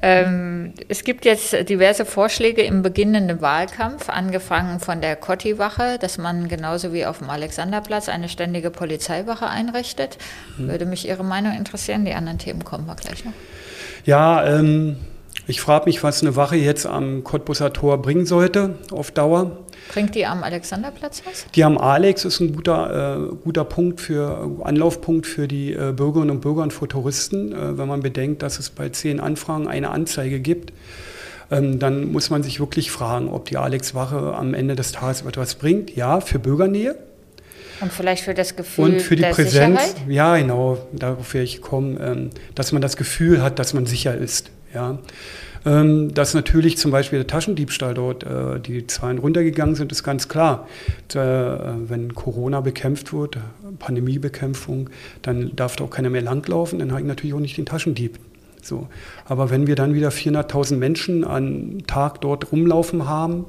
Ähm, 0.00 0.72
es 0.88 1.04
gibt 1.04 1.26
jetzt 1.26 1.68
diverse 1.68 2.06
Vorschläge 2.06 2.62
im 2.62 2.80
beginnenden 2.80 3.42
Wahlkampf, 3.42 4.08
angefangen 4.08 4.80
von 4.80 5.02
der 5.02 5.16
Kotti-Wache, 5.16 5.98
dass 6.00 6.16
man 6.16 6.48
genauso 6.48 6.94
wie 6.94 7.04
auf 7.04 7.18
dem 7.18 7.28
Alexanderplatz 7.28 8.08
eine 8.08 8.30
ständige 8.30 8.70
Polizeiwache 8.70 9.46
einrichtet. 9.46 10.16
Hm. 10.56 10.68
Würde 10.68 10.86
mich 10.86 11.06
Ihre 11.06 11.22
Meinung 11.22 11.54
interessieren. 11.54 12.06
Die 12.06 12.14
anderen 12.14 12.38
Themen 12.38 12.64
kommen 12.64 12.86
wir 12.86 12.96
gleich 12.96 13.26
noch. 13.26 13.32
Ja, 14.06 14.58
ähm, 14.58 14.96
ich 15.48 15.62
frage 15.62 15.86
mich, 15.86 16.02
was 16.02 16.20
eine 16.20 16.36
Wache 16.36 16.56
jetzt 16.56 16.84
am 16.84 17.24
Cottbusser 17.24 17.72
Tor 17.72 18.02
bringen 18.02 18.26
sollte 18.26 18.74
auf 18.92 19.10
Dauer. 19.10 19.64
Bringt 19.90 20.14
die 20.14 20.26
am 20.26 20.44
Alexanderplatz 20.44 21.22
was? 21.24 21.46
Die 21.54 21.64
am 21.64 21.78
Alex 21.78 22.26
ist 22.26 22.40
ein 22.40 22.54
guter, 22.54 23.16
äh, 23.16 23.34
guter 23.42 23.64
Punkt 23.64 24.02
für, 24.02 24.46
Anlaufpunkt 24.62 25.26
für 25.26 25.48
die 25.48 25.72
äh, 25.72 25.94
Bürgerinnen 25.96 26.32
und 26.32 26.40
Bürger 26.42 26.62
und 26.62 26.74
für 26.74 26.86
Touristen. 26.86 27.52
Äh, 27.52 27.78
wenn 27.78 27.88
man 27.88 28.00
bedenkt, 28.00 28.42
dass 28.42 28.58
es 28.58 28.68
bei 28.68 28.90
zehn 28.90 29.20
Anfragen 29.20 29.66
eine 29.66 29.88
Anzeige 29.88 30.38
gibt, 30.38 30.74
ähm, 31.50 31.78
dann 31.78 32.12
muss 32.12 32.28
man 32.28 32.42
sich 32.42 32.60
wirklich 32.60 32.90
fragen, 32.90 33.30
ob 33.30 33.46
die 33.46 33.56
Alex-Wache 33.56 34.34
am 34.34 34.52
Ende 34.52 34.76
des 34.76 34.92
Tages 34.92 35.22
etwas 35.22 35.54
bringt. 35.54 35.96
Ja, 35.96 36.20
für 36.20 36.38
Bürgernähe. 36.38 36.94
Und 37.80 37.90
vielleicht 37.90 38.24
für 38.24 38.34
das 38.34 38.54
Gefühl 38.54 38.84
Und 38.84 39.00
für 39.00 39.16
die 39.16 39.22
Präsenz. 39.22 39.80
Sicherheit? 39.80 39.94
Ja, 40.08 40.36
genau, 40.36 40.76
darauf 40.92 41.32
werde 41.32 41.44
ich 41.44 41.62
kommen, 41.62 41.98
ähm, 42.02 42.30
dass 42.54 42.72
man 42.72 42.82
das 42.82 42.98
Gefühl 42.98 43.42
hat, 43.42 43.58
dass 43.58 43.72
man 43.72 43.86
sicher 43.86 44.14
ist. 44.14 44.50
Ja. 44.74 44.98
Ähm, 45.66 46.14
dass 46.14 46.34
natürlich 46.34 46.78
zum 46.78 46.90
Beispiel 46.90 47.18
der 47.18 47.26
Taschendiebstahl 47.26 47.94
dort, 47.94 48.24
äh, 48.24 48.60
die 48.60 48.86
Zahlen 48.86 49.18
runtergegangen 49.18 49.74
sind, 49.74 49.92
ist 49.92 50.02
ganz 50.02 50.28
klar. 50.28 50.68
Äh, 51.12 51.18
wenn 51.18 52.14
Corona 52.14 52.60
bekämpft 52.60 53.12
wird, 53.12 53.38
Pandemiebekämpfung, 53.78 54.90
dann 55.22 55.54
darf 55.56 55.76
da 55.76 55.84
auch 55.84 55.90
keiner 55.90 56.10
mehr 56.10 56.22
langlaufen, 56.22 56.78
dann 56.78 56.90
habe 56.92 57.00
ich 57.00 57.06
natürlich 57.06 57.34
auch 57.34 57.40
nicht 57.40 57.56
den 57.56 57.66
Taschendieb. 57.66 58.18
So. 58.62 58.88
Aber 59.24 59.50
wenn 59.50 59.66
wir 59.66 59.74
dann 59.74 59.94
wieder 59.94 60.10
400.000 60.10 60.76
Menschen 60.76 61.24
am 61.24 61.86
Tag 61.86 62.20
dort 62.20 62.52
rumlaufen 62.52 63.08
haben, 63.08 63.46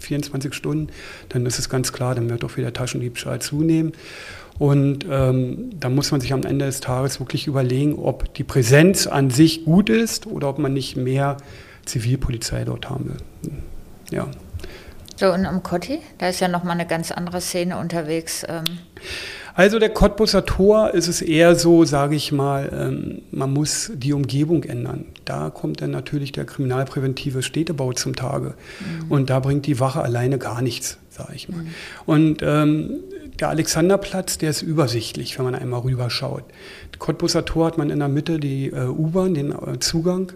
24 0.00 0.52
Stunden, 0.52 0.88
dann 1.30 1.46
ist 1.46 1.58
es 1.58 1.68
ganz 1.68 1.92
klar, 1.92 2.14
dann 2.14 2.28
wird 2.28 2.44
auch 2.44 2.56
wieder 2.56 2.72
Taschendiebstahl 2.72 3.40
zunehmen. 3.40 3.92
Und 4.58 5.04
ähm, 5.10 5.70
da 5.78 5.88
muss 5.88 6.10
man 6.12 6.20
sich 6.20 6.32
am 6.32 6.42
Ende 6.42 6.64
des 6.64 6.80
Tages 6.80 7.20
wirklich 7.20 7.46
überlegen, 7.46 7.98
ob 7.98 8.32
die 8.34 8.44
Präsenz 8.44 9.06
an 9.06 9.30
sich 9.30 9.64
gut 9.64 9.90
ist 9.90 10.26
oder 10.26 10.48
ob 10.48 10.58
man 10.58 10.72
nicht 10.72 10.96
mehr 10.96 11.36
Zivilpolizei 11.84 12.64
dort 12.64 12.88
haben 12.88 13.10
will. 13.10 13.52
Ja. 14.10 14.28
So, 15.16 15.32
und 15.32 15.46
am 15.46 15.62
Kotti, 15.62 15.98
da 16.18 16.28
ist 16.28 16.40
ja 16.40 16.48
nochmal 16.48 16.74
eine 16.74 16.86
ganz 16.86 17.10
andere 17.10 17.40
Szene 17.40 17.78
unterwegs. 17.78 18.44
Ähm. 18.48 18.64
Also 19.54 19.78
der 19.78 19.88
Cottbusser 19.88 20.44
Tor 20.44 20.92
ist 20.92 21.08
es 21.08 21.22
eher 21.22 21.54
so, 21.54 21.86
sage 21.86 22.14
ich 22.14 22.32
mal, 22.32 22.70
ähm, 22.70 23.22
man 23.30 23.50
muss 23.50 23.90
die 23.94 24.12
Umgebung 24.12 24.64
ändern. 24.64 25.06
Da 25.24 25.48
kommt 25.48 25.80
dann 25.80 25.90
natürlich 25.90 26.32
der 26.32 26.44
kriminalpräventive 26.44 27.42
Städtebau 27.42 27.94
zum 27.94 28.14
Tage. 28.14 28.54
Mhm. 28.80 29.10
Und 29.10 29.30
da 29.30 29.40
bringt 29.40 29.64
die 29.64 29.80
Wache 29.80 30.02
alleine 30.02 30.36
gar 30.36 30.60
nichts, 30.60 30.98
sage 31.08 31.32
ich 31.34 31.48
mal. 31.48 31.62
Mhm. 31.62 31.68
Und 32.04 32.42
ähm, 32.42 32.90
der 33.38 33.48
Alexanderplatz, 33.48 34.38
der 34.38 34.50
ist 34.50 34.62
übersichtlich, 34.62 35.38
wenn 35.38 35.44
man 35.44 35.54
einmal 35.54 35.80
rüberschaut. 35.80 36.44
Cottbusser 36.98 37.44
Tor 37.44 37.66
hat 37.66 37.78
man 37.78 37.90
in 37.90 37.98
der 37.98 38.08
Mitte 38.08 38.38
die 38.38 38.68
äh, 38.68 38.86
U-Bahn, 38.86 39.34
den 39.34 39.52
äh, 39.52 39.78
Zugang. 39.80 40.32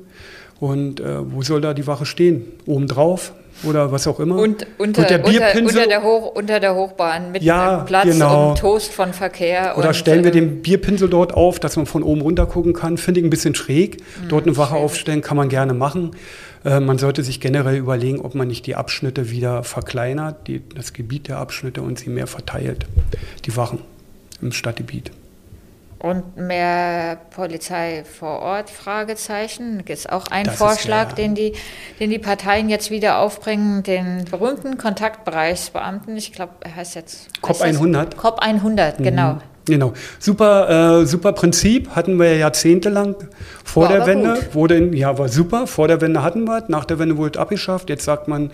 Und 0.61 1.01
äh, 1.01 1.33
wo 1.33 1.43
soll 1.43 1.63
da 1.63 1.73
die 1.73 1.87
Wache 1.87 2.05
stehen? 2.05 2.45
Oben 2.67 2.87
drauf 2.87 3.33
oder 3.65 3.93
was 3.93 4.07
auch 4.07 4.21
immer? 4.21 4.37
Und 4.37 4.67
unter, 4.77 5.03
und 5.03 5.11
der 5.11 5.19
Bierpinsel, 5.19 5.79
unter, 5.79 5.87
der, 5.89 6.03
Hoch, 6.03 6.35
unter 6.35 6.61
der 6.61 6.75
Hochbahn 6.75 7.33
mit 7.33 7.43
ja, 7.43 7.79
einem 7.79 7.87
Platz 7.87 8.05
genau. 8.05 8.51
und 8.51 8.59
Toast 8.59 8.93
von 8.93 9.15
Verkehr. 9.15 9.77
Oder 9.79 9.95
stellen 9.95 10.23
wir 10.23 10.31
äh, 10.31 10.35
den 10.35 10.61
Bierpinsel 10.61 11.09
dort 11.09 11.33
auf, 11.33 11.61
dass 11.61 11.77
man 11.77 11.87
von 11.87 12.03
oben 12.03 12.21
runter 12.21 12.45
gucken 12.45 12.75
kann. 12.75 12.99
Finde 12.99 13.21
ich 13.21 13.27
ein 13.27 13.31
bisschen 13.31 13.55
schräg. 13.55 14.03
Dort 14.29 14.47
eine 14.47 14.57
Wache 14.59 14.75
schräg. 14.75 14.83
aufstellen 14.83 15.21
kann 15.23 15.39
man 15.39 15.49
gerne 15.49 15.73
machen. 15.73 16.11
Äh, 16.64 16.81
man 16.81 16.99
sollte 16.99 17.23
sich 17.23 17.40
generell 17.40 17.77
überlegen, 17.77 18.20
ob 18.20 18.35
man 18.35 18.49
nicht 18.49 18.66
die 18.66 18.77
Abschnitte 18.77 19.31
wieder 19.31 19.62
verkleinert, 19.64 20.46
die, 20.46 20.62
das 20.75 20.92
Gebiet 20.92 21.29
der 21.29 21.38
Abschnitte 21.38 21.83
und 21.83 21.99
sie 21.99 22.11
mehr 22.11 22.27
verteilt, 22.27 22.87
die 23.46 23.57
Wachen 23.57 23.81
im 24.42 24.53
Stadtgebiet. 24.53 25.11
Und 25.99 26.38
mehr 26.38 27.18
Polizei 27.31 28.05
vor 28.05 28.40
Ort, 28.40 28.70
Fragezeichen. 28.70 29.81
Ist 29.87 30.11
auch 30.11 30.29
ein 30.29 30.44
Das 30.44 30.57
Vorschlag, 30.57 31.12
der- 31.12 31.27
den, 31.27 31.35
die, 31.35 31.53
den 31.99 32.09
die 32.09 32.18
Parteien 32.18 32.70
jetzt 32.70 32.90
wieder 32.90 33.18
aufbringen, 33.18 33.83
den 33.83 34.25
berühmten 34.25 34.79
Kontaktbereichsbeamten. 34.79 36.16
Ich 36.16 36.33
glaube, 36.33 36.53
er 36.61 36.77
heißt 36.77 36.94
jetzt... 36.94 37.29
COP 37.42 37.61
heißt 37.61 37.75
das? 37.75 37.77
100. 37.77 38.16
COP 38.16 38.38
100, 38.38 38.96
genau. 38.99 39.38
Genau. 39.66 39.92
Super, 40.18 41.03
äh, 41.03 41.07
super 41.07 41.33
Prinzip. 41.33 41.90
Hatten 41.90 42.18
wir 42.18 42.33
ja 42.33 42.38
jahrzehntelang 42.38 43.14
vor 43.64 43.85
War 43.85 43.92
der 43.92 44.07
Wende. 44.07 44.35
gut. 44.35 44.55
Wurde 44.55 44.77
in, 44.77 44.92
ja, 44.92 45.16
war 45.18 45.29
super. 45.29 45.66
Vor 45.66 45.88
der 45.88 46.01
Wende 46.01 46.23
hatten 46.23 46.44
wir 46.44 46.59
es. 46.59 46.68
Nach 46.68 46.85
der 46.85 46.99
Wende 46.99 47.16
wurde 47.16 47.38
es 47.38 47.40
abgeschafft. 47.40 47.90
Jetzt 47.90 48.05
sagt 48.05 48.27
man, 48.27 48.51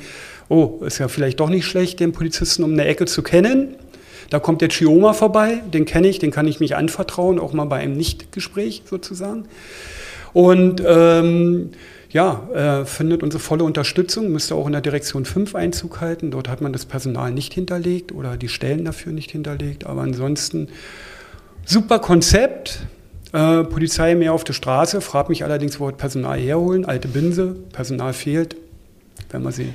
oh, 0.49 0.81
ist 0.85 0.99
ja 0.99 1.09
vielleicht 1.09 1.41
doch 1.41 1.49
nicht 1.49 1.65
schlecht, 1.65 2.01
den 2.01 2.13
Polizisten 2.13 2.65
um 2.65 2.73
eine 2.73 2.85
Ecke 2.85 3.07
zu 3.07 3.23
kennen. 3.23 3.77
Da 4.31 4.41
kommt 4.41 4.61
der 4.61 4.69
Chioma 4.69 5.13
vorbei. 5.13 5.63
Den 5.73 5.85
kenne 5.85 6.09
ich, 6.09 6.19
den 6.19 6.31
kann 6.33 6.49
ich 6.49 6.61
mich 6.61 6.77
anvertrauen, 6.77 7.39
auch 7.39 7.53
mal 7.53 7.65
bei 7.67 7.77
einem 7.77 7.97
Nichtgespräch 7.97 8.83
sozusagen. 8.89 9.45
Und 10.33 10.83
ähm, 10.85 11.71
ja, 12.17 12.49
äh, 12.55 12.87
findet 12.87 13.23
unsere 13.23 13.43
volle 13.43 13.63
Unterstützung, 13.63 14.33
müsste 14.33 14.55
auch 14.55 14.67
in 14.67 14.73
der 14.73 14.81
Direktion 14.81 15.27
5 15.27 15.55
Einzug 15.55 16.01
halten. 16.01 16.31
Dort 16.31 16.49
hat 16.49 16.63
man 16.63 16.73
das 16.73 16.87
Personal 16.87 17.31
nicht 17.31 17.53
hinterlegt 17.53 18.11
oder 18.11 18.39
die 18.39 18.49
Stellen 18.49 18.87
dafür 18.87 19.13
nicht 19.13 19.33
hinterlegt. 19.33 19.85
Aber 19.85 20.01
ansonsten 20.01 20.69
super 21.67 21.99
Konzept. 21.99 22.87
Äh, 23.35 23.65
Polizei 23.65 24.15
mehr 24.15 24.33
auf 24.33 24.45
der 24.45 24.55
Straße. 24.55 25.03
Frag 25.03 25.29
mich 25.29 25.45
allerdings, 25.45 25.79
wo 25.79 25.91
Personal 25.91 26.39
herholen. 26.39 26.87
Alte 26.87 27.07
Binse, 27.07 27.55
Personal 27.75 28.15
fehlt. 28.15 28.57
Werden 29.29 29.43
wir 29.43 29.53
sehen. 29.53 29.75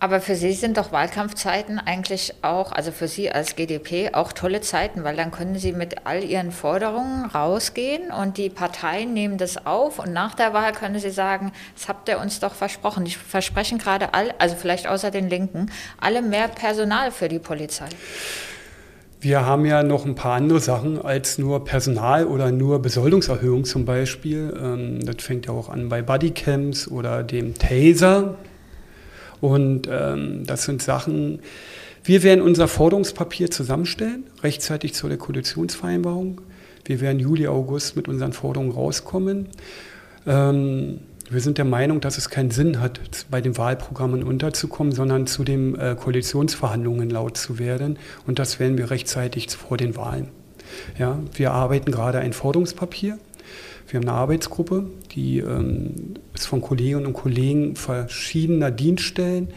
Aber 0.00 0.20
für 0.20 0.36
Sie 0.36 0.52
sind 0.52 0.76
doch 0.76 0.92
Wahlkampfzeiten 0.92 1.80
eigentlich 1.80 2.34
auch, 2.42 2.70
also 2.70 2.92
für 2.92 3.08
Sie 3.08 3.32
als 3.32 3.56
GDP, 3.56 4.10
auch 4.12 4.32
tolle 4.32 4.60
Zeiten, 4.60 5.02
weil 5.02 5.16
dann 5.16 5.32
können 5.32 5.58
Sie 5.58 5.72
mit 5.72 6.06
all 6.06 6.22
Ihren 6.22 6.52
Forderungen 6.52 7.24
rausgehen 7.24 8.12
und 8.12 8.36
die 8.36 8.48
Parteien 8.48 9.12
nehmen 9.12 9.38
das 9.38 9.66
auf 9.66 9.98
und 9.98 10.12
nach 10.12 10.36
der 10.36 10.52
Wahl 10.52 10.70
können 10.70 11.00
Sie 11.00 11.10
sagen, 11.10 11.50
das 11.74 11.88
habt 11.88 12.08
ihr 12.08 12.20
uns 12.20 12.38
doch 12.38 12.54
versprochen. 12.54 13.06
Die 13.06 13.10
versprechen 13.10 13.78
gerade 13.78 14.14
alle, 14.14 14.40
also 14.40 14.54
vielleicht 14.54 14.86
außer 14.86 15.10
den 15.10 15.28
Linken, 15.28 15.66
alle 16.00 16.22
mehr 16.22 16.46
Personal 16.46 17.10
für 17.10 17.28
die 17.28 17.40
Polizei. 17.40 17.88
Wir 19.20 19.44
haben 19.44 19.64
ja 19.64 19.82
noch 19.82 20.06
ein 20.06 20.14
paar 20.14 20.36
andere 20.36 20.60
Sachen 20.60 21.02
als 21.02 21.38
nur 21.38 21.64
Personal 21.64 22.24
oder 22.26 22.52
nur 22.52 22.80
Besoldungserhöhung 22.80 23.64
zum 23.64 23.84
Beispiel. 23.84 24.56
Ähm, 24.62 25.04
das 25.04 25.24
fängt 25.24 25.46
ja 25.46 25.52
auch 25.52 25.68
an 25.68 25.88
bei 25.88 26.02
Bodycams 26.02 26.86
oder 26.86 27.24
dem 27.24 27.54
Taser. 27.54 28.36
Und 29.40 29.88
ähm, 29.90 30.44
das 30.46 30.64
sind 30.64 30.82
Sachen, 30.82 31.40
wir 32.04 32.22
werden 32.22 32.42
unser 32.42 32.68
Forderungspapier 32.68 33.50
zusammenstellen, 33.50 34.24
rechtzeitig 34.42 34.94
zu 34.94 35.08
der 35.08 35.18
Koalitionsvereinbarung. 35.18 36.40
Wir 36.84 37.00
werden 37.00 37.20
Juli, 37.20 37.46
August 37.48 37.96
mit 37.96 38.08
unseren 38.08 38.32
Forderungen 38.32 38.72
rauskommen. 38.72 39.48
Ähm, 40.26 41.00
wir 41.30 41.40
sind 41.40 41.58
der 41.58 41.66
Meinung, 41.66 42.00
dass 42.00 42.16
es 42.16 42.30
keinen 42.30 42.50
Sinn 42.50 42.80
hat, 42.80 43.26
bei 43.30 43.42
den 43.42 43.58
Wahlprogrammen 43.58 44.22
unterzukommen, 44.22 44.94
sondern 44.94 45.26
zu 45.26 45.44
den 45.44 45.74
äh, 45.74 45.94
Koalitionsverhandlungen 45.98 47.10
laut 47.10 47.36
zu 47.36 47.58
werden. 47.58 47.98
Und 48.26 48.38
das 48.38 48.58
werden 48.58 48.78
wir 48.78 48.90
rechtzeitig 48.90 49.50
vor 49.50 49.76
den 49.76 49.94
Wahlen. 49.96 50.28
Ja, 50.98 51.18
wir 51.34 51.52
arbeiten 51.52 51.92
gerade 51.92 52.18
ein 52.20 52.32
Forderungspapier. 52.32 53.18
Wir 53.88 54.00
haben 54.00 54.08
eine 54.08 54.16
Arbeitsgruppe, 54.16 54.86
die 55.12 55.38
ähm, 55.40 56.14
ist 56.38 56.46
von 56.46 56.60
Kolleginnen 56.60 57.06
und 57.06 57.12
Kollegen 57.12 57.76
verschiedener 57.76 58.70
Dienststellen, 58.70 59.48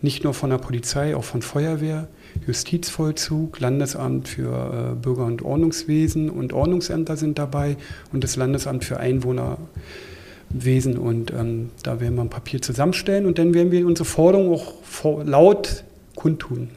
nicht 0.00 0.24
nur 0.24 0.34
von 0.34 0.50
der 0.50 0.58
Polizei, 0.58 1.16
auch 1.16 1.24
von 1.24 1.42
Feuerwehr, 1.42 2.08
Justizvollzug, 2.46 3.58
Landesamt 3.58 4.28
für 4.28 4.92
äh, 4.92 4.94
Bürger- 4.94 5.24
und 5.24 5.42
Ordnungswesen 5.42 6.30
und 6.30 6.52
Ordnungsämter 6.52 7.16
sind 7.16 7.38
dabei 7.38 7.76
und 8.12 8.22
das 8.22 8.36
Landesamt 8.36 8.84
für 8.84 9.00
Einwohnerwesen. 9.00 10.98
Und 10.98 11.32
ähm, 11.32 11.70
da 11.82 12.00
werden 12.00 12.14
wir 12.14 12.22
ein 12.22 12.30
Papier 12.30 12.62
zusammenstellen 12.62 13.26
und 13.26 13.38
dann 13.38 13.54
werden 13.54 13.72
wir 13.72 13.84
unsere 13.86 14.04
Forderungen 14.04 14.52
auch 14.52 14.74
vor, 14.82 15.24
laut 15.24 15.82
kundtun. 16.14 16.70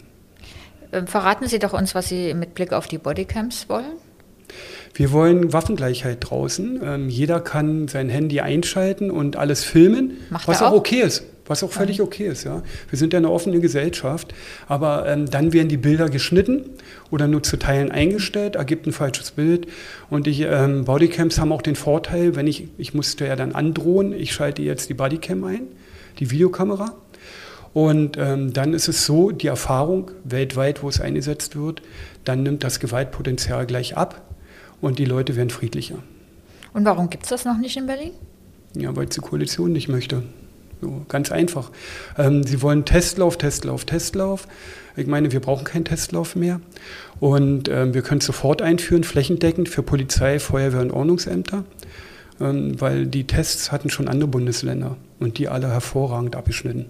Ähm, 0.91 1.05
Verraten 1.05 1.47
Sie 1.47 1.59
doch 1.59 1.73
uns, 1.73 1.93
was 1.93 2.09
Sie 2.09 2.33
mit 2.33 2.55
Blick 2.55 2.73
auf 2.73 2.87
die 2.87 2.97
Bodycams 2.97 3.69
wollen. 3.69 4.00
Wir 4.93 5.11
wollen 5.11 5.53
Waffengleichheit 5.53 6.17
draußen. 6.21 6.81
Ähm, 6.83 7.09
jeder 7.09 7.39
kann 7.39 7.87
sein 7.87 8.09
Handy 8.09 8.41
einschalten 8.41 9.09
und 9.09 9.35
alles 9.35 9.63
filmen, 9.63 10.17
Macht 10.29 10.47
was 10.47 10.61
auch 10.61 10.71
auch? 10.71 10.77
okay 10.77 11.01
ist. 11.01 11.23
Was 11.47 11.63
auch 11.63 11.71
völlig 11.71 12.01
okay 12.01 12.27
ist, 12.27 12.45
ja. 12.45 12.63
Wir 12.89 12.97
sind 12.97 13.11
ja 13.11 13.17
eine 13.17 13.29
offene 13.29 13.59
Gesellschaft, 13.59 14.33
aber 14.69 15.05
ähm, 15.07 15.29
dann 15.29 15.51
werden 15.51 15.67
die 15.67 15.75
Bilder 15.75 16.07
geschnitten 16.07 16.69
oder 17.09 17.27
nur 17.27 17.43
zu 17.43 17.57
Teilen 17.57 17.91
eingestellt, 17.91 18.55
ergibt 18.55 18.87
ein 18.87 18.93
falsches 18.93 19.31
Bild. 19.31 19.67
Und 20.09 20.27
die 20.27 20.43
ähm, 20.43 20.85
Bodycams 20.85 21.39
haben 21.39 21.51
auch 21.51 21.61
den 21.61 21.75
Vorteil, 21.75 22.37
wenn 22.37 22.47
ich, 22.47 22.69
ich 22.77 22.93
musste 22.93 23.25
ja 23.25 23.35
dann 23.35 23.53
androhen, 23.53 24.13
ich 24.13 24.33
schalte 24.33 24.61
jetzt 24.61 24.87
die 24.89 24.93
Bodycam 24.93 25.43
ein, 25.43 25.63
die 26.19 26.31
Videokamera. 26.31 26.95
Und 27.73 28.17
ähm, 28.17 28.53
dann 28.53 28.73
ist 28.73 28.87
es 28.87 29.05
so, 29.05 29.31
die 29.31 29.47
Erfahrung 29.47 30.11
weltweit, 30.23 30.83
wo 30.83 30.89
es 30.89 31.01
eingesetzt 31.01 31.57
wird, 31.57 31.81
dann 32.23 32.43
nimmt 32.43 32.63
das 32.63 32.79
Gewaltpotenzial 32.79 33.65
gleich 33.65 33.97
ab 33.97 34.21
und 34.81 34.99
die 34.99 35.05
Leute 35.05 35.35
werden 35.35 35.49
friedlicher. 35.49 35.99
Und 36.73 36.85
warum 36.85 37.09
gibt 37.09 37.23
es 37.23 37.29
das 37.29 37.45
noch 37.45 37.57
nicht 37.57 37.77
in 37.77 37.87
Berlin? 37.87 38.11
Ja, 38.75 38.95
weil 38.95 39.07
es 39.07 39.15
die 39.15 39.21
Koalition 39.21 39.71
nicht 39.71 39.87
möchte. 39.87 40.23
So, 40.81 41.05
ganz 41.09 41.31
einfach. 41.31 41.69
Ähm, 42.17 42.43
sie 42.43 42.61
wollen 42.61 42.85
Testlauf, 42.85 43.37
Testlauf, 43.37 43.85
Testlauf. 43.85 44.47
Ich 44.95 45.07
meine, 45.07 45.31
wir 45.31 45.39
brauchen 45.39 45.63
keinen 45.63 45.85
Testlauf 45.85 46.35
mehr. 46.35 46.59
Und 47.19 47.69
ähm, 47.69 47.93
wir 47.93 48.01
können 48.01 48.19
es 48.19 48.25
sofort 48.25 48.61
einführen, 48.61 49.03
flächendeckend 49.03 49.69
für 49.69 49.83
Polizei, 49.83 50.39
Feuerwehr 50.39 50.81
und 50.81 50.91
Ordnungsämter. 50.91 51.65
Ähm, 52.39 52.79
weil 52.81 53.05
die 53.05 53.27
Tests 53.27 53.71
hatten 53.71 53.89
schon 53.89 54.07
andere 54.07 54.29
Bundesländer 54.29 54.97
und 55.19 55.37
die 55.37 55.47
alle 55.47 55.69
hervorragend 55.69 56.35
abgeschnitten. 56.35 56.87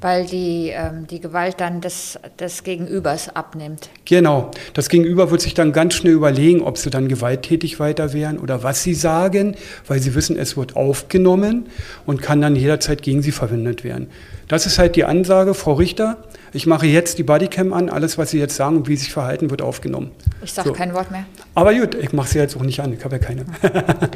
Weil 0.00 0.26
die, 0.26 0.70
ähm, 0.74 1.06
die 1.08 1.20
Gewalt 1.20 1.60
dann 1.60 1.80
des, 1.80 2.18
des 2.38 2.62
Gegenübers 2.64 3.34
abnimmt. 3.34 3.88
Genau. 4.04 4.50
Das 4.74 4.88
Gegenüber 4.88 5.30
wird 5.30 5.40
sich 5.40 5.54
dann 5.54 5.72
ganz 5.72 5.94
schnell 5.94 6.12
überlegen, 6.12 6.60
ob 6.62 6.78
sie 6.78 6.90
dann 6.90 7.08
gewalttätig 7.08 7.80
weiter 7.80 8.12
wären 8.12 8.38
oder 8.38 8.62
was 8.62 8.82
sie 8.82 8.94
sagen, 8.94 9.56
weil 9.86 10.00
sie 10.00 10.14
wissen, 10.14 10.36
es 10.36 10.56
wird 10.56 10.76
aufgenommen 10.76 11.66
und 12.04 12.20
kann 12.22 12.40
dann 12.40 12.56
jederzeit 12.56 13.02
gegen 13.02 13.22
sie 13.22 13.32
verwendet 13.32 13.84
werden. 13.84 14.08
Das 14.48 14.66
ist 14.66 14.78
halt 14.78 14.96
die 14.96 15.04
Ansage, 15.04 15.54
Frau 15.54 15.72
Richter. 15.74 16.18
Ich 16.52 16.66
mache 16.66 16.86
jetzt 16.86 17.18
die 17.18 17.22
Bodycam 17.22 17.72
an. 17.72 17.90
Alles, 17.90 18.16
was 18.16 18.30
Sie 18.30 18.38
jetzt 18.38 18.56
sagen 18.56 18.76
und 18.76 18.88
wie 18.88 18.96
Sie 18.96 19.04
sich 19.04 19.12
verhalten, 19.12 19.50
wird 19.50 19.60
aufgenommen. 19.60 20.10
Ich 20.42 20.52
sage 20.52 20.68
So. 20.68 20.74
kein 20.74 20.94
Wort 20.94 21.10
mehr. 21.10 21.24
Aber 21.54 21.74
gut, 21.74 21.94
ich 21.94 22.12
mache 22.12 22.28
sie 22.28 22.38
jetzt 22.38 22.56
auch 22.56 22.62
nicht 22.62 22.80
an. 22.80 22.92
Ich 22.92 23.04
habe 23.04 23.16
ja 23.16 23.22
keine. 23.22 23.44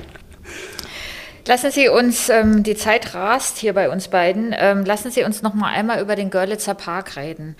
Lassen 1.46 1.70
Sie 1.70 1.88
uns, 1.88 2.28
ähm, 2.28 2.62
die 2.62 2.74
Zeit 2.74 3.14
rast 3.14 3.58
hier 3.58 3.72
bei 3.72 3.90
uns 3.90 4.08
beiden, 4.08 4.54
ähm, 4.56 4.84
lassen 4.84 5.10
Sie 5.10 5.24
uns 5.24 5.42
noch 5.42 5.54
mal 5.54 5.68
einmal 5.68 6.02
über 6.02 6.14
den 6.14 6.30
Görlitzer 6.30 6.74
Park 6.74 7.16
reden. 7.16 7.56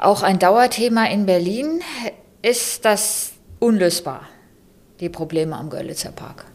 Auch 0.00 0.22
ein 0.22 0.38
Dauerthema 0.38 1.06
in 1.06 1.26
Berlin 1.26 1.80
ist 2.40 2.84
das 2.84 3.32
unlösbar, 3.58 4.22
die 5.00 5.08
Probleme 5.08 5.56
am 5.56 5.70
Görlitzer 5.70 6.12
Park. 6.12 6.46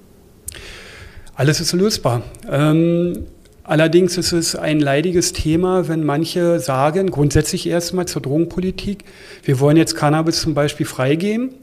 Alles 1.35 1.61
ist 1.61 1.71
lösbar. 1.73 2.23
Ähm, 2.49 3.27
allerdings 3.63 4.17
ist 4.17 4.31
es 4.31 4.55
ein 4.55 4.79
leidiges 4.79 5.33
Thema, 5.33 5.87
wenn 5.87 6.03
manche 6.03 6.59
sagen, 6.59 7.11
grundsätzlich 7.11 7.67
erstmal 7.67 8.07
zur 8.07 8.23
Drogenpolitik, 8.23 9.05
wir 9.43 9.59
wollen 9.59 9.77
jetzt 9.77 9.95
Cannabis 9.95 10.41
zum 10.41 10.55
Beispiel 10.55 10.87
freigeben 10.87 11.53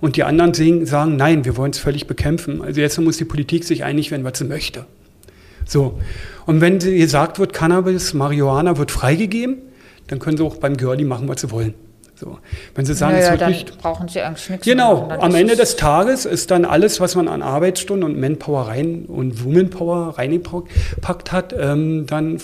und 0.00 0.16
die 0.16 0.24
anderen 0.24 0.54
sehen- 0.54 0.86
sagen, 0.86 1.16
nein, 1.16 1.44
wir 1.44 1.56
wollen 1.56 1.70
es 1.72 1.78
völlig 1.78 2.06
bekämpfen. 2.06 2.62
Also 2.62 2.80
jetzt 2.80 2.98
muss 3.00 3.16
die 3.16 3.24
Politik 3.24 3.64
sich 3.64 3.84
einig 3.84 4.10
werden, 4.10 4.24
was 4.24 4.38
sie 4.38 4.44
möchte. 4.44 4.86
So. 5.66 5.98
Und 6.46 6.60
wenn 6.60 6.80
sie- 6.80 6.96
gesagt 6.98 7.38
wird, 7.38 7.52
Cannabis, 7.52 8.12
Marihuana 8.14 8.76
wird 8.76 8.90
freigegeben, 8.90 9.58
dann 10.08 10.18
können 10.18 10.36
sie 10.36 10.42
auch 10.44 10.56
beim 10.56 10.76
Girlie 10.76 11.04
machen, 11.06 11.28
was 11.28 11.40
sie 11.40 11.50
wollen. 11.50 11.74
So. 12.16 12.38
Wenn 12.74 12.86
sie 12.86 12.94
sagen, 12.94 13.14
es 13.14 13.20
naja, 13.22 13.30
wird 13.32 13.40
dann 13.40 13.50
nicht 13.50 13.78
brauchen 13.78 14.06
Sie 14.08 14.20
eigentlich 14.20 14.48
nichts 14.50 14.64
Genau, 14.66 15.08
machen, 15.08 15.20
am 15.20 15.34
Ende 15.34 15.54
es- 15.54 15.58
des 15.58 15.76
Tages 15.76 16.24
ist 16.26 16.50
dann 16.52 16.64
alles, 16.64 17.00
was 17.00 17.16
man 17.16 17.26
an 17.26 17.42
Arbeitsstunden 17.42 18.04
und 18.08 18.20
Manpower 18.20 18.68
rein 18.68 19.06
und 19.06 19.44
Womanpower 19.44 20.16
reingepackt 20.16 21.32
hat, 21.32 21.54
ähm, 21.58 22.06
dann 22.06 22.38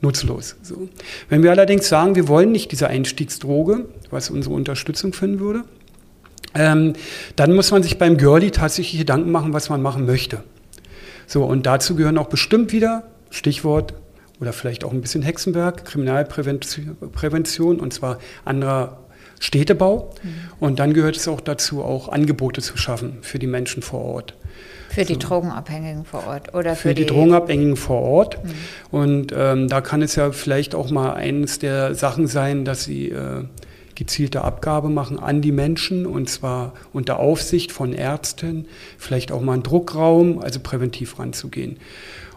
nutzlos. 0.00 0.56
So. 0.62 0.88
Wenn 1.28 1.42
wir 1.42 1.50
allerdings 1.50 1.88
sagen, 1.88 2.16
wir 2.16 2.26
wollen 2.28 2.50
nicht 2.52 2.72
diese 2.72 2.88
Einstiegsdroge, 2.88 3.86
was 4.10 4.30
unsere 4.30 4.54
Unterstützung 4.54 5.12
finden 5.12 5.38
würde, 5.40 5.62
ähm, 6.54 6.94
dann 7.36 7.54
muss 7.54 7.70
man 7.70 7.82
sich 7.82 7.98
beim 7.98 8.16
Girlie 8.16 8.50
tatsächlich 8.50 8.98
Gedanken 8.98 9.30
machen, 9.30 9.52
was 9.52 9.68
man 9.68 9.82
machen 9.82 10.06
möchte. 10.06 10.42
So, 11.26 11.44
und 11.44 11.66
dazu 11.66 11.94
gehören 11.96 12.18
auch 12.18 12.28
bestimmt 12.28 12.72
wieder, 12.72 13.04
Stichwort, 13.30 13.94
oder 14.40 14.52
vielleicht 14.52 14.84
auch 14.84 14.92
ein 14.92 15.00
bisschen 15.00 15.22
Hexenberg, 15.22 15.84
Kriminalprävention, 15.84 16.96
Prävention, 17.12 17.78
und 17.78 17.94
zwar 17.94 18.18
anderer 18.44 18.98
Städtebau. 19.38 20.14
Und 20.60 20.78
dann 20.78 20.94
gehört 20.94 21.16
es 21.16 21.28
auch 21.28 21.40
dazu, 21.40 21.82
auch 21.82 22.08
Angebote 22.08 22.60
zu 22.60 22.76
schaffen 22.76 23.18
für 23.22 23.38
die 23.38 23.46
Menschen 23.46 23.82
vor 23.82 24.00
Ort. 24.00 24.34
Für 24.88 25.04
die 25.04 25.18
Drogenabhängigen 25.18 26.04
vor 26.04 26.26
Ort 26.26 26.54
oder 26.54 26.76
für, 26.76 26.88
Für 26.88 26.94
die 26.94 27.06
Drogenabhängigen 27.06 27.76
vor 27.76 28.02
Ort. 28.02 28.38
Und 28.90 29.32
ähm, 29.34 29.68
da 29.68 29.80
kann 29.80 30.02
es 30.02 30.16
ja 30.16 30.32
vielleicht 30.32 30.74
auch 30.74 30.90
mal 30.90 31.14
eines 31.14 31.58
der 31.58 31.94
Sachen 31.94 32.26
sein, 32.26 32.64
dass 32.64 32.84
sie 32.84 33.10
äh, 33.10 33.44
gezielte 33.94 34.42
Abgabe 34.42 34.88
machen 34.88 35.18
an 35.18 35.42
die 35.42 35.52
Menschen 35.52 36.06
und 36.06 36.28
zwar 36.28 36.74
unter 36.92 37.18
Aufsicht 37.18 37.72
von 37.72 37.92
Ärzten, 37.92 38.66
vielleicht 38.98 39.32
auch 39.32 39.40
mal 39.40 39.54
einen 39.54 39.62
Druckraum, 39.62 40.38
also 40.38 40.60
präventiv 40.60 41.18
ranzugehen 41.18 41.78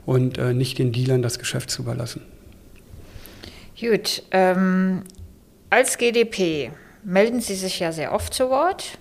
und 0.06 0.38
äh, 0.38 0.54
nicht 0.54 0.78
den 0.78 0.92
Dealern 0.92 1.22
das 1.22 1.40
Geschäft 1.40 1.70
zu 1.70 1.82
überlassen. 1.82 2.22
Gut, 3.80 4.24
ähm, 4.32 5.04
als 5.70 5.98
GDP 5.98 6.72
melden 7.04 7.42
Sie 7.42 7.56
sich 7.56 7.80
ja 7.80 7.92
sehr 7.92 8.14
oft 8.14 8.34
zu 8.34 8.50
Wort. 8.50 8.98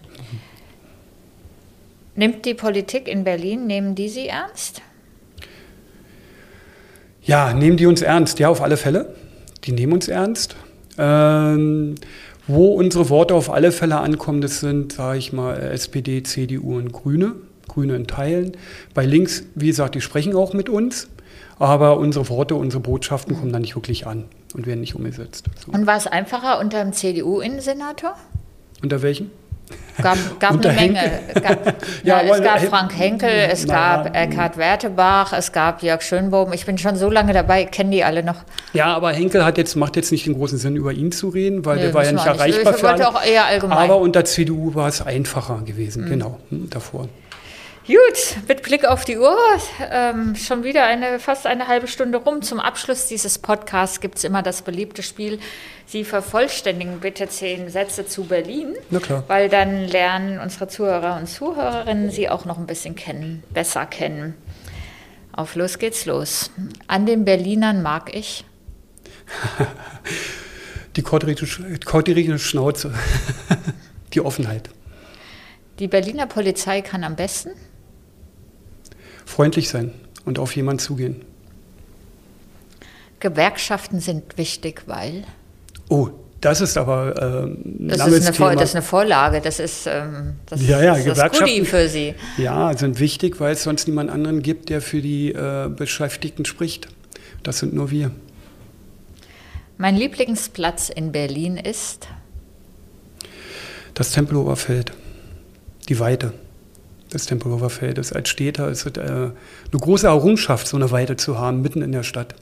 Nimmt 2.16 2.44
die 2.44 2.54
Politik 2.54 3.08
in 3.08 3.24
Berlin, 3.24 3.66
nehmen 3.66 3.94
die 3.94 4.08
Sie 4.08 4.28
ernst? 4.28 4.82
Ja, 7.22 7.54
nehmen 7.54 7.76
die 7.76 7.86
uns 7.86 8.02
ernst? 8.02 8.38
Ja, 8.38 8.48
auf 8.48 8.60
alle 8.60 8.76
Fälle. 8.76 9.14
Die 9.64 9.72
nehmen 9.72 9.94
uns 9.94 10.08
ernst. 10.08 10.56
Ähm, 10.98 11.94
wo 12.46 12.74
unsere 12.74 13.08
Worte 13.08 13.34
auf 13.34 13.50
alle 13.50 13.72
Fälle 13.72 13.98
ankommen, 13.98 14.40
das 14.40 14.60
sind, 14.60 14.92
sage 14.92 15.18
ich 15.18 15.32
mal, 15.32 15.58
SPD, 15.58 16.22
CDU 16.22 16.76
und 16.76 16.92
Grüne. 16.92 17.34
Grüne 17.68 17.96
in 17.96 18.06
Teilen. 18.06 18.52
Bei 18.92 19.06
links, 19.06 19.44
wie 19.54 19.68
gesagt, 19.68 19.94
die 19.94 20.00
sprechen 20.00 20.34
auch 20.36 20.52
mit 20.52 20.68
uns, 20.68 21.08
aber 21.58 21.98
unsere 21.98 22.28
Worte, 22.28 22.54
unsere 22.54 22.82
Botschaften 22.82 23.36
kommen 23.36 23.52
da 23.52 23.58
nicht 23.58 23.74
wirklich 23.74 24.06
an 24.06 24.24
und 24.54 24.66
werden 24.66 24.80
nicht 24.80 24.94
umgesetzt. 24.94 25.46
So. 25.64 25.72
Und 25.72 25.86
war 25.86 25.96
es 25.96 26.06
einfacher 26.06 26.60
unter 26.60 26.82
dem 26.82 26.92
CDU-Innensenator? 26.92 28.16
Unter 28.82 29.02
welchem? 29.02 29.30
Gab, 30.02 30.18
gab 30.40 30.52
eine 30.52 30.72
Menge. 30.72 31.20
Gab, 31.34 31.66
ja, 32.02 32.22
ja, 32.22 32.34
es 32.34 32.42
gab 32.42 32.60
Frank 32.60 32.96
Henkel, 32.96 33.30
es 33.30 33.66
gab 33.66 34.14
ja, 34.14 34.22
Eckhard 34.22 34.56
Wertebach, 34.56 35.32
es 35.32 35.52
gab 35.52 35.82
Jörg 35.82 36.02
Schönbohm. 36.02 36.52
Ich 36.52 36.66
bin 36.66 36.78
schon 36.78 36.96
so 36.96 37.10
lange 37.10 37.32
dabei, 37.32 37.64
kennen 37.64 37.90
die 37.90 38.04
alle 38.04 38.22
noch. 38.22 38.44
Ja, 38.72 38.94
aber 38.94 39.12
Henkel 39.12 39.44
hat 39.44 39.58
jetzt, 39.58 39.76
macht 39.76 39.96
jetzt 39.96 40.12
nicht 40.12 40.26
den 40.26 40.34
großen 40.34 40.58
Sinn, 40.58 40.76
über 40.76 40.92
ihn 40.92 41.12
zu 41.12 41.28
reden, 41.28 41.64
weil 41.64 41.76
nee, 41.76 41.82
der 41.82 41.94
war 41.94 42.04
ja 42.04 42.12
nicht 42.12 42.26
erreichbar 42.26 42.72
nicht. 42.72 42.74
Ich 42.74 42.80
für 42.80 42.88
alle. 42.88 43.08
Auch 43.08 43.24
eher 43.24 43.46
allgemein. 43.46 43.78
Aber 43.78 43.98
unter 43.98 44.24
CDU 44.24 44.74
war 44.74 44.88
es 44.88 45.02
einfacher 45.02 45.62
gewesen, 45.64 46.04
mhm. 46.04 46.08
genau, 46.08 46.38
hm, 46.50 46.70
davor. 46.70 47.08
Gut, 47.86 48.48
mit 48.48 48.62
Blick 48.62 48.86
auf 48.86 49.04
die 49.04 49.18
Uhr, 49.18 49.36
ähm, 49.90 50.34
schon 50.36 50.64
wieder 50.64 50.84
eine, 50.84 51.18
fast 51.18 51.46
eine 51.46 51.68
halbe 51.68 51.86
Stunde 51.86 52.16
rum. 52.16 52.40
Zum 52.40 52.58
Abschluss 52.58 53.08
dieses 53.08 53.38
Podcasts 53.38 54.00
gibt 54.00 54.16
es 54.16 54.24
immer 54.24 54.42
das 54.42 54.62
beliebte 54.62 55.02
Spiel. 55.02 55.38
Sie 55.84 56.02
vervollständigen 56.04 57.00
bitte 57.00 57.28
zehn 57.28 57.68
Sätze 57.68 58.06
zu 58.06 58.24
Berlin, 58.24 58.74
Na 58.88 59.00
klar. 59.00 59.24
weil 59.26 59.50
dann 59.50 59.84
lernen 59.86 60.38
unsere 60.38 60.66
Zuhörer 60.66 61.18
und 61.18 61.26
Zuhörerinnen 61.26 62.10
Sie 62.10 62.30
auch 62.30 62.46
noch 62.46 62.56
ein 62.56 62.66
bisschen 62.66 62.94
kennen, 62.94 63.42
besser 63.52 63.84
kennen. 63.84 64.32
Auf 65.32 65.54
los 65.54 65.78
geht's 65.78 66.06
los. 66.06 66.50
An 66.86 67.04
den 67.04 67.26
Berlinern 67.26 67.82
mag 67.82 68.14
ich. 68.16 68.46
die 70.96 71.02
kordirische 71.02 72.38
Schnauze, 72.38 72.94
die 74.14 74.22
Offenheit. 74.22 74.70
Die 75.80 75.88
Berliner 75.88 76.26
Polizei 76.26 76.80
kann 76.80 77.04
am 77.04 77.14
besten 77.14 77.50
freundlich 79.24 79.68
sein 79.68 79.92
und 80.24 80.38
auf 80.38 80.54
jemanden 80.56 80.80
zugehen. 80.80 81.22
Gewerkschaften 83.20 84.00
sind 84.00 84.36
wichtig, 84.36 84.82
weil. 84.86 85.24
Oh, 85.88 86.10
das 86.40 86.60
ist 86.60 86.76
aber 86.76 87.46
äh, 87.46 87.56
das, 87.88 88.06
ist 88.06 88.26
eine 88.26 88.34
Vor, 88.34 88.54
das 88.54 88.70
ist 88.70 88.76
eine 88.76 88.82
Vorlage, 88.82 89.40
das 89.40 89.58
ist, 89.60 89.86
ähm, 89.86 90.34
das, 90.44 90.60
ja, 90.66 90.82
ja, 90.82 90.94
ist 90.94 91.18
das 91.18 91.32
Goodie 91.32 91.64
für 91.64 91.88
Sie. 91.88 92.14
Ja, 92.36 92.76
sind 92.76 93.00
wichtig, 93.00 93.40
weil 93.40 93.54
es 93.54 93.62
sonst 93.62 93.88
niemand 93.88 94.10
anderen 94.10 94.42
gibt, 94.42 94.68
der 94.68 94.82
für 94.82 95.00
die 95.00 95.32
äh, 95.32 95.70
Beschäftigten 95.74 96.44
spricht. 96.44 96.88
Das 97.42 97.60
sind 97.60 97.72
nur 97.72 97.90
wir. 97.90 98.10
Mein 99.78 99.96
Lieblingsplatz 99.96 100.90
in 100.90 101.12
Berlin 101.12 101.56
ist? 101.56 102.08
Das 103.94 104.10
Tempelhofer 104.10 104.56
Feld, 104.56 104.92
die 105.88 105.98
Weite 105.98 106.34
des 107.14 107.26
Tempelhofer 107.26 107.70
Feldes. 107.70 108.12
Als 108.12 108.28
Städter 108.28 108.68
ist 108.68 108.86
es 108.86 108.96
äh, 108.96 109.00
eine 109.00 109.32
große 109.72 110.06
Errungenschaft, 110.06 110.66
so 110.66 110.76
eine 110.76 110.90
Weite 110.90 111.16
zu 111.16 111.38
haben, 111.38 111.62
mitten 111.62 111.82
in 111.82 111.92
der 111.92 112.02
Stadt. 112.02 112.34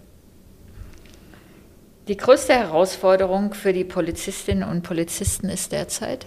Die 2.08 2.16
größte 2.16 2.52
Herausforderung 2.52 3.54
für 3.54 3.72
die 3.72 3.84
Polizistinnen 3.84 4.68
und 4.68 4.82
Polizisten 4.82 5.48
ist 5.48 5.70
derzeit? 5.70 6.26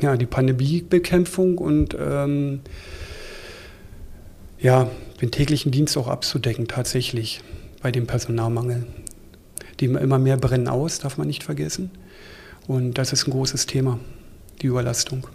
Ja, 0.00 0.16
die 0.16 0.26
Pandemiebekämpfung 0.26 1.58
und 1.58 1.96
ähm, 1.98 2.60
ja, 4.58 4.90
den 5.20 5.30
täglichen 5.30 5.70
Dienst 5.70 5.96
auch 5.96 6.08
abzudecken, 6.08 6.66
tatsächlich 6.66 7.42
bei 7.82 7.92
dem 7.92 8.06
Personalmangel. 8.06 8.86
Die 9.78 9.86
immer 9.86 10.18
mehr 10.18 10.36
brennen 10.36 10.68
aus, 10.68 10.98
darf 10.98 11.16
man 11.16 11.26
nicht 11.26 11.42
vergessen. 11.42 11.90
Und 12.66 12.94
das 12.94 13.12
ist 13.12 13.26
ein 13.26 13.30
großes 13.30 13.66
Thema, 13.66 13.98
die 14.60 14.66
Überlastung. 14.66 15.26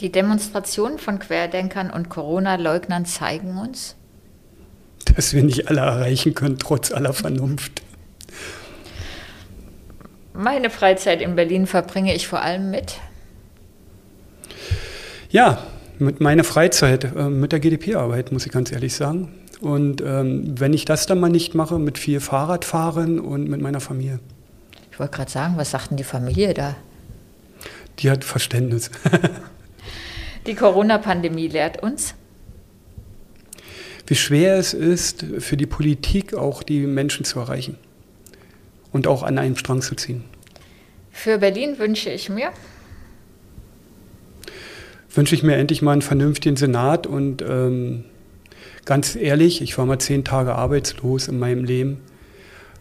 Die 0.00 0.10
Demonstrationen 0.10 0.98
von 0.98 1.18
Querdenkern 1.18 1.90
und 1.90 2.08
Corona-Leugnern 2.08 3.04
zeigen 3.04 3.58
uns, 3.58 3.96
dass 5.14 5.34
wir 5.34 5.42
nicht 5.42 5.68
alle 5.68 5.80
erreichen 5.80 6.34
können, 6.34 6.58
trotz 6.58 6.90
aller 6.90 7.12
Vernunft. 7.12 7.82
Meine 10.32 10.70
Freizeit 10.70 11.20
in 11.20 11.36
Berlin 11.36 11.66
verbringe 11.66 12.14
ich 12.14 12.26
vor 12.26 12.40
allem 12.40 12.70
mit. 12.70 12.98
Ja, 15.28 15.62
mit 15.98 16.20
meiner 16.20 16.44
Freizeit, 16.44 17.04
äh, 17.04 17.28
mit 17.28 17.52
der 17.52 17.60
GDP-Arbeit, 17.60 18.32
muss 18.32 18.46
ich 18.46 18.52
ganz 18.52 18.72
ehrlich 18.72 18.94
sagen. 18.94 19.34
Und 19.60 20.00
ähm, 20.00 20.58
wenn 20.58 20.72
ich 20.72 20.86
das 20.86 21.04
dann 21.04 21.20
mal 21.20 21.28
nicht 21.28 21.54
mache, 21.54 21.78
mit 21.78 21.98
viel 21.98 22.20
Fahrradfahren 22.20 23.20
und 23.20 23.50
mit 23.50 23.60
meiner 23.60 23.80
Familie. 23.80 24.18
Ich 24.90 24.98
wollte 24.98 25.14
gerade 25.14 25.30
sagen, 25.30 25.58
was 25.58 25.72
sagt 25.72 25.90
denn 25.90 25.98
die 25.98 26.04
Familie 26.04 26.54
da? 26.54 26.76
Die 27.98 28.10
hat 28.10 28.24
Verständnis. 28.24 28.90
Die 30.46 30.54
Corona-Pandemie 30.54 31.48
lehrt 31.48 31.82
uns, 31.82 32.14
wie 34.06 34.16
schwer 34.16 34.56
es 34.56 34.74
ist, 34.74 35.24
für 35.38 35.56
die 35.56 35.66
Politik 35.66 36.34
auch 36.34 36.62
die 36.62 36.80
Menschen 36.80 37.24
zu 37.24 37.38
erreichen 37.38 37.78
und 38.90 39.06
auch 39.06 39.22
an 39.22 39.38
einem 39.38 39.56
Strang 39.56 39.82
zu 39.82 39.94
ziehen. 39.94 40.24
Für 41.12 41.38
Berlin 41.38 41.78
wünsche 41.78 42.10
ich 42.10 42.28
mir, 42.28 42.50
wünsche 45.14 45.34
ich 45.34 45.42
mir 45.42 45.56
endlich 45.56 45.82
mal 45.82 45.92
einen 45.92 46.02
vernünftigen 46.02 46.56
Senat 46.56 47.06
und 47.06 47.42
ähm, 47.42 48.04
ganz 48.84 49.14
ehrlich, 49.14 49.62
ich 49.62 49.76
war 49.78 49.86
mal 49.86 49.98
zehn 49.98 50.24
Tage 50.24 50.54
arbeitslos 50.54 51.28
in 51.28 51.38
meinem 51.38 51.64
Leben. 51.64 51.98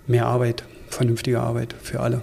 Mehr 0.08 0.26
Arbeit, 0.26 0.63
vernünftige 0.88 1.41
Arbeit 1.41 1.76
für 1.80 2.00
alle. 2.00 2.22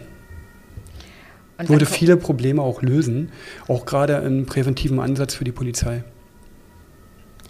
Und 1.59 1.69
Würde 1.69 1.87
viele 1.87 2.17
Probleme 2.17 2.61
auch 2.61 2.83
lösen, 2.83 3.31
auch 3.67 3.87
gerade 3.87 4.15
im 4.15 4.45
präventiven 4.47 5.01
Ansatz 5.01 5.35
für 5.35 5.45
die 5.45 5.53
Polizei 5.53 6.05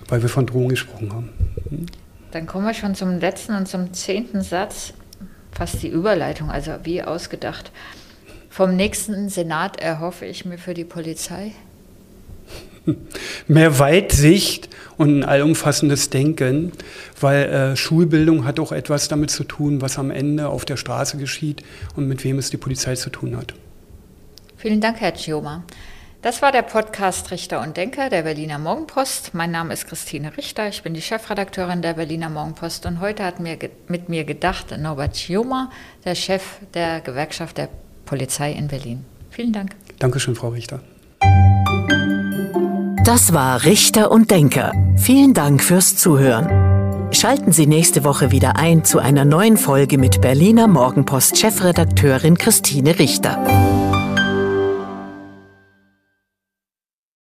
weil 0.09 0.23
wir 0.23 0.29
von 0.29 0.47
Drohung 0.47 0.69
gesprochen 0.69 1.13
haben. 1.13 1.31
Hm? 1.69 1.87
Dann 2.33 2.47
kommen 2.47 2.67
wir 2.67 2.75
schon 2.75 2.95
zum 2.95 3.19
letzten 3.19 3.55
und 3.55 3.67
zum 3.67 3.93
zehnten 3.93 4.43
Satz, 4.43 4.93
fast 5.53 5.83
die 5.83 5.89
Überleitung, 5.89 6.51
also 6.51 6.73
wie 6.85 7.03
ausgedacht. 7.03 7.73
Vom 8.51 8.77
nächsten 8.77 9.29
Senat 9.29 9.81
erhoffe 9.81 10.27
ich 10.27 10.45
mir 10.45 10.59
für 10.59 10.75
die 10.75 10.85
Polizei. 10.85 11.53
Mehr 13.49 13.79
Weitsicht 13.79 14.69
und 14.97 15.21
ein 15.21 15.25
allumfassendes 15.25 16.11
Denken, 16.11 16.73
weil 17.21 17.47
äh, 17.47 17.77
Schulbildung 17.77 18.45
hat 18.45 18.61
auch 18.61 18.73
etwas 18.73 19.09
damit 19.09 19.31
zu 19.31 19.45
tun, 19.45 19.83
was 19.83 19.99
am 19.99 20.11
Ende 20.11 20.49
auf 20.49 20.65
der 20.65 20.77
Straße 20.77 21.17
geschieht 21.17 21.63
und 21.97 22.07
mit 22.09 22.23
wem 22.25 22.39
es 22.39 22.51
die 22.51 22.57
Polizei 22.57 22.95
zu 22.95 23.11
tun 23.11 23.37
hat. 23.37 23.55
Vielen 24.67 24.81
Dank, 24.81 25.01
Herr 25.01 25.15
Chioma. 25.15 25.63
Das 26.23 26.43
war 26.43 26.51
der 26.51 26.63
Podcast 26.63 27.31
Richter 27.31 27.61
und 27.61 27.77
Denker 27.77 28.11
der 28.11 28.23
Berliner 28.23 28.59
Morgenpost. 28.59 29.33
Mein 29.33 29.53
Name 29.53 29.73
ist 29.73 29.87
Christine 29.87 30.37
Richter, 30.37 30.67
ich 30.67 30.83
bin 30.83 30.93
die 30.93 31.03
Chefredakteurin 31.03 31.83
der 31.83 31.93
Berliner 31.93 32.31
Morgenpost 32.31 32.85
und 32.85 32.99
heute 32.99 33.23
hat 33.23 33.39
mir 33.39 33.57
mit 33.87 34.09
mir 34.09 34.25
gedacht 34.25 34.77
Norbert 34.77 35.17
Schiomer, 35.17 35.71
der 36.05 36.17
Chef 36.17 36.43
der 36.75 37.01
Gewerkschaft 37.01 37.59
der 37.59 37.69
Polizei 38.07 38.51
in 38.51 38.67
Berlin. 38.67 39.05
Vielen 39.31 39.53
Dank. 39.53 39.77
Dankeschön, 40.01 40.35
Frau 40.35 40.49
Richter. 40.49 40.81
Das 43.05 43.33
war 43.33 43.63
Richter 43.63 44.11
und 44.11 44.33
Denker. 44.33 44.73
Vielen 44.97 45.33
Dank 45.33 45.63
fürs 45.63 45.97
Zuhören. 45.97 47.13
Schalten 47.13 47.53
Sie 47.53 47.69
nächste 47.69 48.03
Woche 48.03 48.33
wieder 48.33 48.57
ein 48.57 48.83
zu 48.83 48.99
einer 48.99 49.25
neuen 49.25 49.59
Folge 49.59 49.97
mit 49.97 50.21
Berliner 50.21 50.67
Morgenpost 50.67 51.39
Chefredakteurin 51.39 52.37
Christine 52.37 52.99
Richter. 52.99 53.76